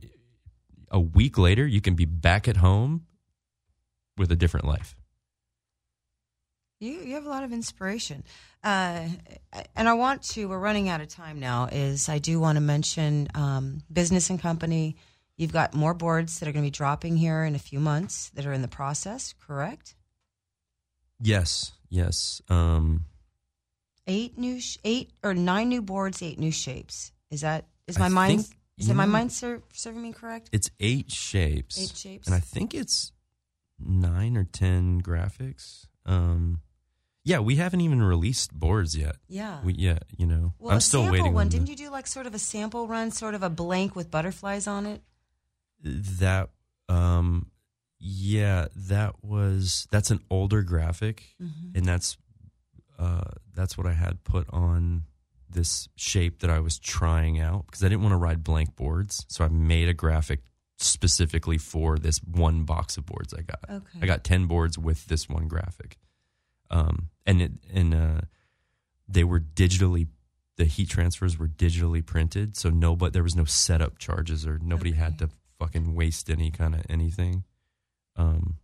[0.89, 3.05] a week later, you can be back at home
[4.17, 4.95] with a different life.
[6.79, 8.23] You you have a lot of inspiration,
[8.63, 9.05] uh,
[9.75, 10.47] and I want to.
[10.47, 11.67] We're running out of time now.
[11.71, 14.95] Is I do want to mention um, business and company.
[15.35, 18.29] You've got more boards that are going to be dropping here in a few months
[18.35, 19.33] that are in the process.
[19.45, 19.95] Correct?
[21.21, 22.41] Yes, yes.
[22.49, 23.05] Um,
[24.07, 27.11] Eight new, sh- eight or nine new boards, eight new shapes.
[27.29, 28.45] Is that is I my mind?
[28.45, 30.49] think, Is it my mind ser- serving me correct?
[30.51, 31.77] It's eight shapes.
[31.79, 32.27] Eight shapes.
[32.27, 33.11] And I think it's
[33.77, 35.85] nine or ten graphics.
[36.05, 36.61] Um,
[37.23, 39.17] yeah, we haven't even released boards yet.
[39.27, 39.59] Yeah.
[39.63, 41.47] We yeah, you know, well, I'm a still sample waiting one.
[41.47, 43.95] on Didn't the- you do like sort of a sample run, sort of a blank
[43.95, 45.01] with butterflies on it?
[45.83, 46.49] that.
[46.87, 47.51] Um,
[47.99, 51.77] yeah, that was that's an older graphic, Mm-hmm.
[51.77, 52.17] and that's
[52.97, 53.21] uh
[53.53, 55.03] that's what I had put on
[55.49, 59.25] this shape that I was trying out because I didn't want to ride blank boards.
[59.27, 60.39] So I made a graphic
[60.77, 63.59] specifically for this one box of boards I got.
[63.69, 63.99] Okay.
[64.01, 65.97] I got 10 boards with this one graphic.
[66.69, 68.21] Um, and it, and uh,
[69.07, 70.07] they were digitally
[70.57, 74.59] the heat transfers were digitally printed, so no but there was no setup charges or
[74.61, 77.45] nobody had to fucking waste any kind of anything.
[78.17, 78.57] Um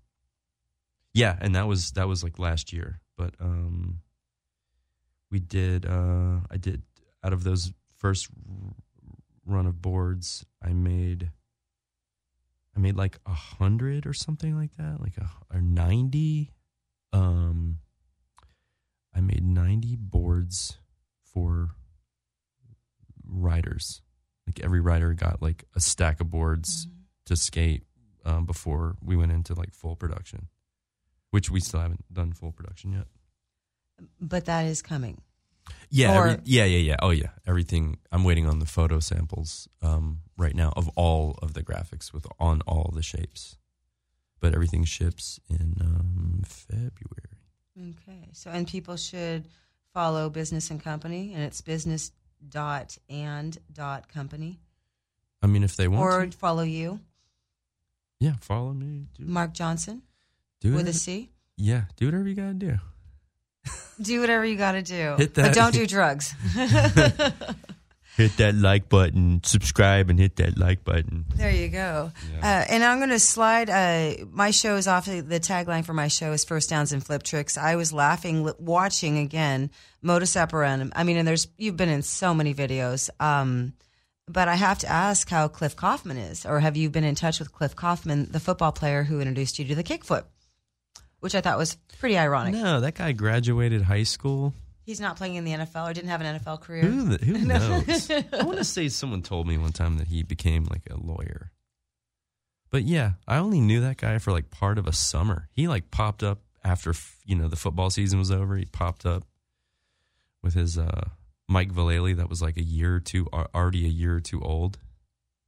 [1.14, 3.00] yeah, and that was that was like last year.
[3.18, 4.02] But um
[5.32, 6.82] we did uh I did
[7.24, 8.28] out of those first
[9.46, 11.32] run of boards, I made
[12.76, 16.52] I made like a hundred or something like that, like a or ninety.
[17.14, 17.80] Um,
[19.16, 20.78] I made ninety boards
[21.24, 21.72] for
[23.26, 24.02] riders.
[24.48, 26.88] Like every rider got like a stack of boards
[27.26, 27.84] to skate
[28.26, 30.48] um, before we went into like full production,
[31.32, 33.08] which we still haven't done full production yet.
[34.20, 35.22] But that is coming.
[35.90, 36.96] Yeah, every, yeah, yeah, yeah.
[37.02, 37.30] Oh, yeah.
[37.48, 37.98] Everything.
[38.12, 42.28] I'm waiting on the photo samples um, right now of all of the graphics with
[42.40, 43.58] on all the shapes,
[44.40, 47.35] but everything ships in um, February.
[47.78, 48.30] Okay.
[48.34, 49.48] So, and people should
[49.94, 52.12] follow Business and Company, and it's business
[52.48, 54.60] dot and dot company,
[55.42, 57.00] I mean, if they want or to, follow you,
[58.20, 59.08] yeah, follow me.
[59.18, 60.02] Do, Mark Johnson
[60.62, 61.30] do with whatever- a C.
[61.58, 62.78] Yeah, do whatever you gotta do.
[64.02, 65.46] Do whatever you got to do, Hit that.
[65.48, 66.36] but don't do drugs.
[68.16, 71.26] Hit that like button, subscribe, and hit that like button.
[71.36, 72.12] There you go.
[72.42, 73.70] Uh, and I'm going to slide.
[73.70, 75.06] Uh, my show is off.
[75.06, 77.58] The tagline for my show is First Downs and Flip Tricks.
[77.58, 79.70] I was laughing watching again
[80.02, 80.94] Modus Operandum.
[80.96, 83.10] I mean, and there's you've been in so many videos.
[83.20, 83.74] Um,
[84.28, 87.40] but I have to ask how Cliff Kaufman is, or have you been in touch
[87.40, 90.24] with Cliff Kaufman, the football player who introduced you to the kickflip,
[91.20, 92.54] which I thought was pretty ironic.
[92.54, 94.54] No, that guy graduated high school.
[94.86, 96.84] He's not playing in the NFL or didn't have an NFL career.
[96.84, 98.12] Who, the, who knows?
[98.34, 101.52] I want to say someone told me one time that he became like a lawyer.
[102.70, 105.50] But yeah, I only knew that guy for like part of a summer.
[105.52, 106.94] He like popped up after
[107.26, 108.58] you know the football season was over.
[108.58, 109.24] He popped up
[110.44, 111.10] with his uh,
[111.48, 114.78] Mike Vallely that was like a year or two already a year or two old,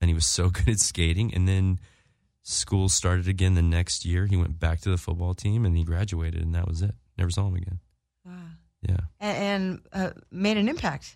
[0.02, 1.34] and he was so good at skating.
[1.34, 1.80] And then
[2.44, 4.26] school started again the next year.
[4.26, 6.96] He went back to the football team and he graduated, and that was it.
[7.18, 7.80] Never saw him again.
[8.82, 8.98] Yeah.
[9.20, 11.16] And, and uh, made an impact.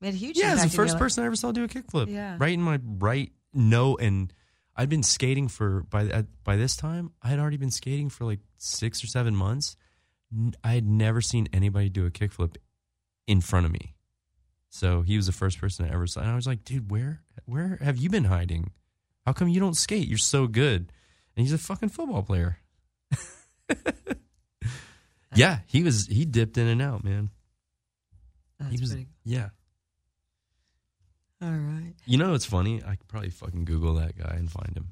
[0.00, 0.64] Made a huge Yeah, impact.
[0.66, 2.10] it's the first person I ever saw do a kickflip.
[2.12, 2.36] Yeah.
[2.38, 4.32] right in my right no, and
[4.76, 8.40] I'd been skating for by by this time I had already been skating for like
[8.58, 9.76] six or seven months.
[10.62, 12.56] I had never seen anybody do a kickflip
[13.26, 13.94] in front of me,
[14.68, 16.20] so he was the first person I ever saw.
[16.20, 18.72] And I was like, dude, where where have you been hiding?
[19.24, 20.06] How come you don't skate?
[20.08, 20.92] You're so good.
[21.36, 22.58] And he's a fucking football player.
[25.36, 26.06] yeah, he was.
[26.06, 27.30] He dipped in and out, man.
[28.58, 28.90] That's he was.
[28.90, 29.48] pretty Yeah.
[31.42, 31.92] All right.
[32.06, 32.82] You know, it's funny.
[32.86, 34.88] I could probably fucking Google that guy and find him.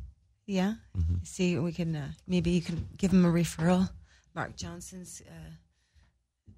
[0.46, 0.74] Yeah.
[0.96, 1.24] Mm-hmm.
[1.24, 3.88] See, we can uh, maybe you can give him a referral.
[4.34, 5.50] Mark Johnson's uh,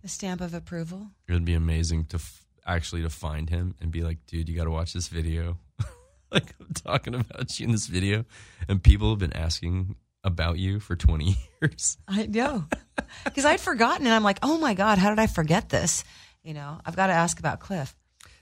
[0.02, 1.08] a stamp of approval.
[1.28, 4.56] It would be amazing to f- actually to find him and be like, dude, you
[4.56, 5.58] got to watch this video.
[6.32, 8.24] like I'm talking about you in this video,
[8.68, 9.94] and people have been asking
[10.26, 11.96] about you for 20 years.
[12.06, 12.66] I know
[13.24, 16.04] because I'd forgotten, and I'm like, oh my god, how did I forget this?
[16.42, 17.94] You know, I've got to ask about Cliff.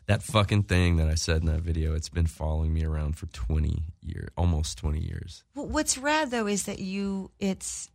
[0.07, 3.26] That fucking thing that I said in that video, it's been following me around for
[3.26, 5.45] 20 years, almost 20 years.
[5.55, 7.89] Well, What's rad though is that you, it's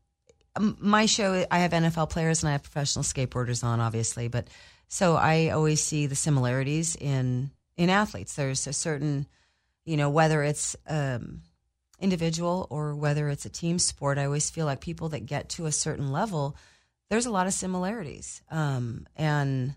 [0.58, 1.46] my show.
[1.52, 4.48] I have NFL players and I have professional skateboarders on, obviously, but
[4.88, 8.34] so I always see the similarities in in athletes.
[8.36, 9.28] There's a certain,
[9.86, 11.44] you know, whether it's um,
[12.00, 14.18] individual or whether it's a team sport.
[14.18, 16.56] I always feel like people that get to a certain level,
[17.10, 19.76] there's a lot of similarities, um, and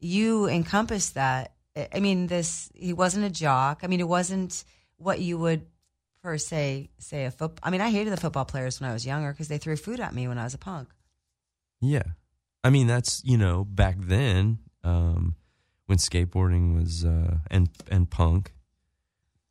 [0.00, 1.52] you encompass that.
[1.92, 3.80] I- mean, this he wasn't a jock.
[3.82, 4.64] I mean, it wasn't
[4.96, 5.66] what you would
[6.22, 7.58] per se say a foot.
[7.62, 10.00] I mean, I hated the football players when I was younger because they threw food
[10.00, 10.88] at me when I was a punk.
[11.80, 12.02] Yeah.
[12.64, 15.36] I mean, that's, you know, back then, um,
[15.86, 18.52] when skateboarding was, uh, and, and punk,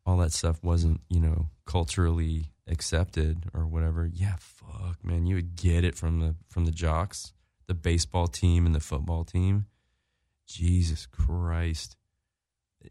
[0.06, 4.06] all that stuff wasn't, you know, culturally accepted or whatever.
[4.06, 5.26] Yeah, fuck, man.
[5.26, 7.34] You would get it from the, from the jocks,
[7.68, 9.66] the baseball team and the football team.
[10.48, 11.96] Jesus Christ.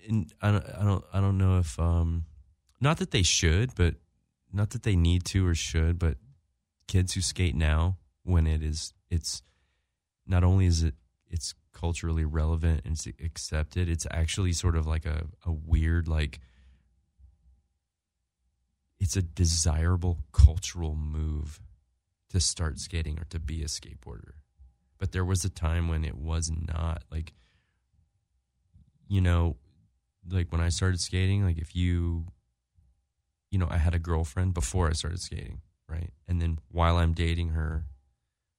[0.08, 2.24] And I don't, I don't, I don't know if, um,
[2.80, 3.94] not that they should, but
[4.52, 6.16] not that they need to or should, but
[6.86, 9.42] kids who skate now when it is it's
[10.26, 10.94] not only is it
[11.30, 16.40] it's culturally relevant and it's accepted it's actually sort of like a, a weird like
[19.04, 21.60] it's a desirable cultural move
[22.30, 24.32] to start skating or to be a skateboarder
[24.98, 27.32] but there was a time when it was not like
[29.08, 29.56] you know,
[30.28, 32.26] like when I started skating, like if you,
[33.50, 36.10] you know, I had a girlfriend before I started skating, right?
[36.26, 37.84] And then while I'm dating her,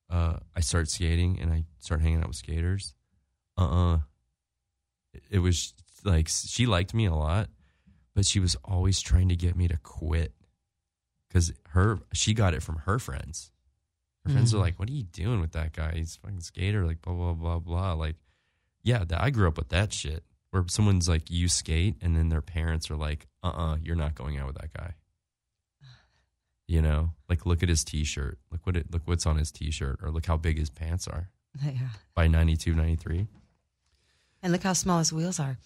[0.09, 2.93] uh, I start skating and I start hanging out with skaters.
[3.57, 3.99] Uh uh
[5.31, 5.73] It was
[6.03, 7.49] like she liked me a lot,
[8.13, 10.33] but she was always trying to get me to quit
[11.35, 13.51] because her she got it from her friends.
[14.25, 14.55] Her friends Mm.
[14.55, 15.95] are like, "What are you doing with that guy?
[15.95, 17.91] He's a fucking skater." Like blah blah blah blah.
[17.93, 18.15] Like,
[18.83, 22.41] yeah, I grew up with that shit where someone's like, "You skate," and then their
[22.41, 24.93] parents are like, "Uh uh, you're not going out with that guy."
[26.67, 28.39] You know, like look at his T-shirt.
[28.51, 31.29] Look what it look what's on his T-shirt, or look how big his pants are.
[31.63, 31.89] Yeah.
[32.15, 33.27] By 92, 93.
[34.41, 35.57] And look how small his wheels are.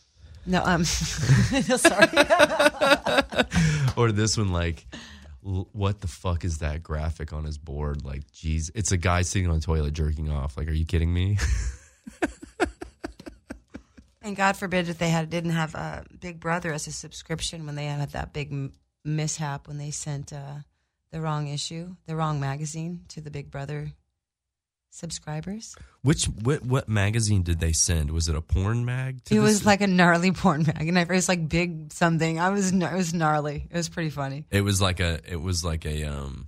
[0.46, 2.08] No, um, sorry.
[3.98, 4.86] or this one, like,
[5.42, 8.04] what the fuck is that graphic on his board?
[8.04, 10.58] Like, geez, it's a guy sitting on a toilet jerking off.
[10.58, 11.38] Like, are you kidding me?
[14.22, 17.76] And God forbid if they had didn't have a Big Brother as a subscription when
[17.76, 18.74] they had that big m-
[19.06, 20.58] mishap when they sent uh,
[21.12, 23.94] the wrong issue, the wrong magazine to the Big Brother
[24.90, 25.76] subscribers.
[26.02, 28.12] Which what what magazine did they send?
[28.12, 29.24] Was it a porn mag?
[29.26, 32.40] to It was like a gnarly porn mag, and it was like big something.
[32.40, 33.68] I was it was gnarly.
[33.70, 34.46] It was pretty funny.
[34.52, 35.20] It was like a.
[35.28, 36.04] It was like a.
[36.06, 36.48] Um,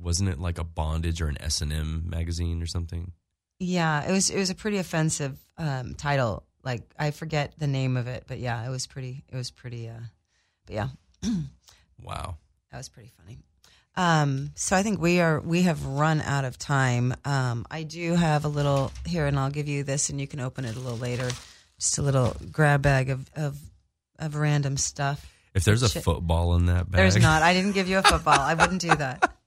[0.00, 3.12] wasn't it like a bondage or an S and M magazine or something?
[3.58, 6.44] Yeah, it was it was a pretty offensive um, title.
[6.62, 9.24] Like I forget the name of it, but yeah, it was pretty.
[9.28, 9.88] It was pretty.
[9.88, 10.00] Uh,
[10.66, 10.88] but yeah,
[12.02, 12.36] Wow.
[12.70, 13.38] that was pretty funny.
[13.98, 17.14] Um, so I think we are we have run out of time.
[17.24, 20.38] Um, I do have a little here, and I'll give you this, and you can
[20.38, 21.28] open it a little later.
[21.80, 23.58] Just a little grab bag of of,
[24.20, 25.28] of random stuff.
[25.52, 26.04] If there's a Shit.
[26.04, 27.42] football in that bag, There's not.
[27.42, 28.38] I didn't give you a football.
[28.38, 29.32] I wouldn't do that.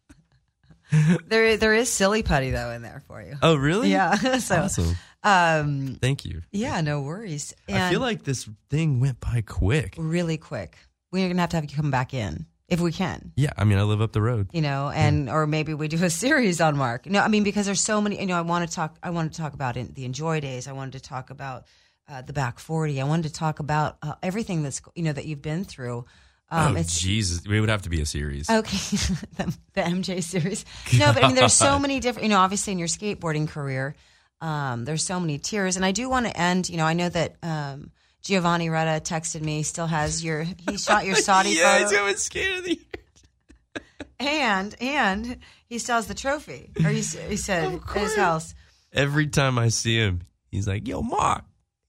[1.25, 3.37] There, there is silly putty though in there for you.
[3.41, 3.91] Oh, really?
[3.91, 4.13] Yeah.
[4.39, 4.97] so, Awesome.
[5.23, 6.41] um, Thank you.
[6.51, 7.53] yeah, no worries.
[7.69, 9.95] I feel like this thing went by quick.
[9.97, 10.75] really quick.
[11.09, 13.33] We're gonna have to have you come back in if we can.
[13.35, 14.49] Yeah, I mean, I live up the road.
[14.53, 17.05] You know, and or maybe we do a series on Mark.
[17.05, 18.19] No, I mean because there's so many.
[18.19, 18.97] You know, I want to talk.
[19.03, 20.67] I wanted to talk about in, the Enjoi Days.
[20.67, 21.65] I wanted to talk about
[22.09, 22.99] uh, the Back Forty.
[23.01, 26.05] I wanted to talk about uh, everything that's you know that you've been through.
[26.49, 27.45] Um, oh, it's Jesus.
[27.45, 28.49] It would have to be a series.
[28.49, 28.77] Okay,
[29.37, 30.65] the, the MJ series.
[30.97, 32.23] No, but I mean, there's so many different.
[32.23, 33.95] You know, obviously in your skateboarding career,
[34.39, 36.69] um, there's so many tiers, and I do want to end.
[36.69, 37.91] You know, I know that um,
[38.21, 39.63] Giovanni Reda texted me.
[39.63, 43.83] Still has your he shot your SOTY yeah, photo, he's going skate of the year.
[44.19, 46.71] and and he still has the trophy.
[46.83, 48.53] Or he, he said at his house.
[48.93, 51.45] Every time I see him, he's like, yo, Mark,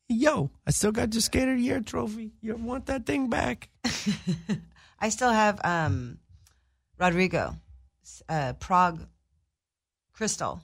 [0.09, 2.33] yo, I still got your skater of the year trophy.
[2.41, 3.68] You want that thing back?
[5.01, 6.18] I still have um,
[6.99, 7.57] Rodrigo,
[8.28, 9.01] uh, Prague
[10.12, 10.62] Crystal.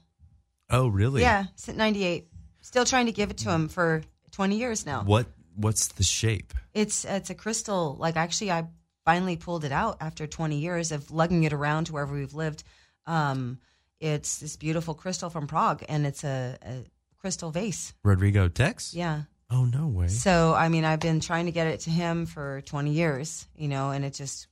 [0.71, 1.23] Oh, really?
[1.23, 2.29] Yeah, since '98.
[2.61, 4.03] Still trying to give it to him for
[4.33, 5.03] 20 years now.
[5.03, 5.27] What
[5.59, 6.55] What's the shape?
[6.73, 7.97] It's it's a crystal.
[7.99, 8.69] Like actually, I
[9.05, 12.63] finally pulled it out after 20 years of lugging it around to wherever we've lived.
[13.07, 13.59] Um,
[14.01, 16.85] it's this beautiful crystal from Prague, and it's a, a
[17.19, 17.93] crystal vase.
[18.05, 18.95] Rodrigo TX?
[18.95, 19.23] Yeah.
[19.51, 20.09] Oh, no way.
[20.09, 23.67] So I mean, I've been trying to get it to him for 20 years, you
[23.69, 24.47] know, and it just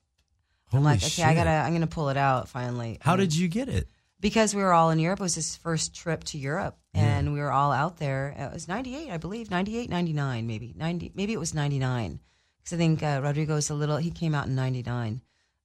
[0.70, 2.98] Holy I'm like, okay, I gotta, I'm gonna pull it out finally.
[3.00, 3.88] How did you get it?
[4.20, 5.20] Because we were all in Europe.
[5.20, 8.34] It was his first trip to Europe, and we were all out there.
[8.38, 12.20] It was '98, I believe, '98, '99, maybe '90, maybe it was '99,
[12.58, 13.96] because I think uh, Rodrigo's a little.
[13.96, 15.20] He came out in '99.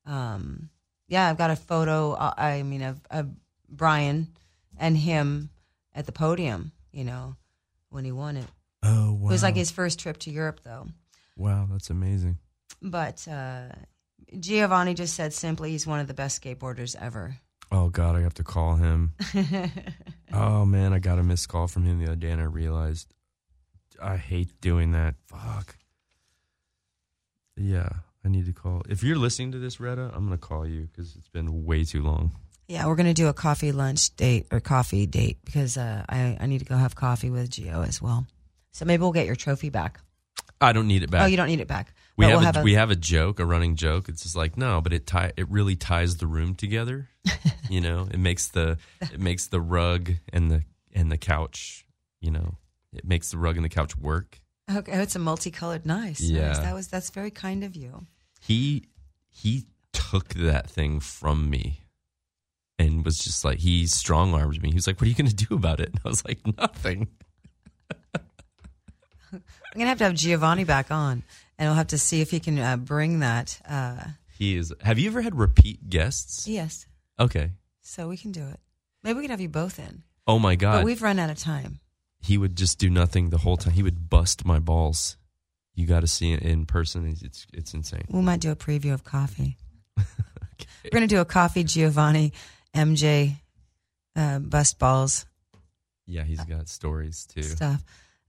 [0.06, 0.70] Um,
[1.08, 2.14] yeah, I've got a photo.
[2.14, 3.30] Uh, I mean, of, of
[3.70, 4.28] Brian
[4.78, 5.50] and him
[5.94, 6.72] at the podium.
[6.92, 7.36] You know,
[7.90, 8.48] when he won it.
[8.84, 9.30] Oh, wow.
[9.30, 10.88] It was like his first trip to Europe, though.
[11.38, 12.40] Wow, that's amazing.
[12.82, 13.70] But uh,
[14.40, 17.38] Giovanni just said simply, he's one of the best skateboarders ever.
[17.72, 19.14] Oh, God, I have to call him.
[20.34, 23.08] oh, man, I got a missed call from him the other day, and I realized
[24.02, 25.16] I hate doing that.
[25.28, 25.78] Fuck.
[27.56, 27.90] Yeah,
[28.26, 28.82] I need to call.
[28.90, 31.84] If you're listening to this, Reda, I'm going to call you because it's been way
[31.84, 32.32] too long.
[32.68, 36.46] Yeah, we're gonna do a coffee lunch date or coffee date because uh, I I
[36.46, 38.26] need to go have coffee with Gio as well.
[38.72, 40.00] So maybe we'll get your trophy back.
[40.62, 41.24] I don't need it back.
[41.24, 41.94] Oh, you don't need it back.
[42.18, 44.10] We have, we'll a, we have a joke, a running joke.
[44.10, 47.10] It's just like no, but it tie it really ties the room together.
[47.70, 51.86] you know, it makes the it makes the rug and the and the couch.
[52.20, 52.56] You know,
[52.94, 54.40] it makes the rug and the couch work.
[54.70, 54.92] okay.
[54.94, 55.86] Oh, it's a multicolored.
[55.86, 56.22] Nice.
[56.22, 56.48] Yeah.
[56.48, 56.60] Nice.
[56.60, 58.06] That was that's very kind of you.
[58.42, 58.90] He
[59.30, 61.82] he took that thing from me
[62.78, 64.70] and was just like he strong armed me.
[64.70, 66.40] He was like, "What are you going to do about it?" And I was like,
[66.58, 67.08] "Nothing."
[69.34, 69.42] I'm
[69.76, 71.24] gonna have to have Giovanni back on,
[71.62, 73.62] and we'll have to see if he can uh, bring that.
[73.70, 74.04] Uh,
[74.40, 74.74] He is.
[74.82, 76.48] Have you ever had repeat guests?
[76.48, 76.88] yes.
[77.20, 77.52] Okay.
[77.82, 78.60] So we can do it.
[79.04, 80.02] Maybe we can have you both in.
[80.26, 80.86] Oh my But god.
[80.86, 81.80] we've run out of time.
[82.20, 83.74] he would just do nothing the whole time.
[83.74, 85.18] He would bust my balls.
[85.76, 87.06] You got to see it in person.
[87.08, 88.06] It's it's, it's insane.
[88.10, 89.58] We might do a preview of coffee.
[89.98, 92.34] We're going to do a coffee Giovanni
[92.76, 93.36] MJ
[94.16, 95.26] uh, bust balls
[96.08, 97.44] Yeah, he's got stories too.
[97.44, 97.84] stuff.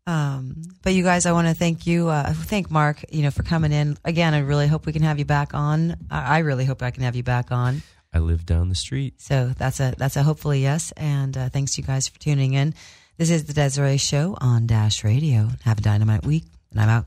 [0.06, 2.08] Um, but you guys, I want to thank you.
[2.08, 4.34] Uh, thank Mark, you know, for coming in again.
[4.34, 5.96] I really hope we can have you back on.
[6.10, 7.82] I, I really hope I can have you back on.
[8.12, 9.20] I live down the street.
[9.20, 10.92] So that's a that's a hopefully yes.
[10.96, 12.74] And uh, thanks you guys for tuning in.
[13.16, 15.48] This is the Desiree Show on Dash Radio.
[15.64, 17.06] Have a dynamite week, and I'm out.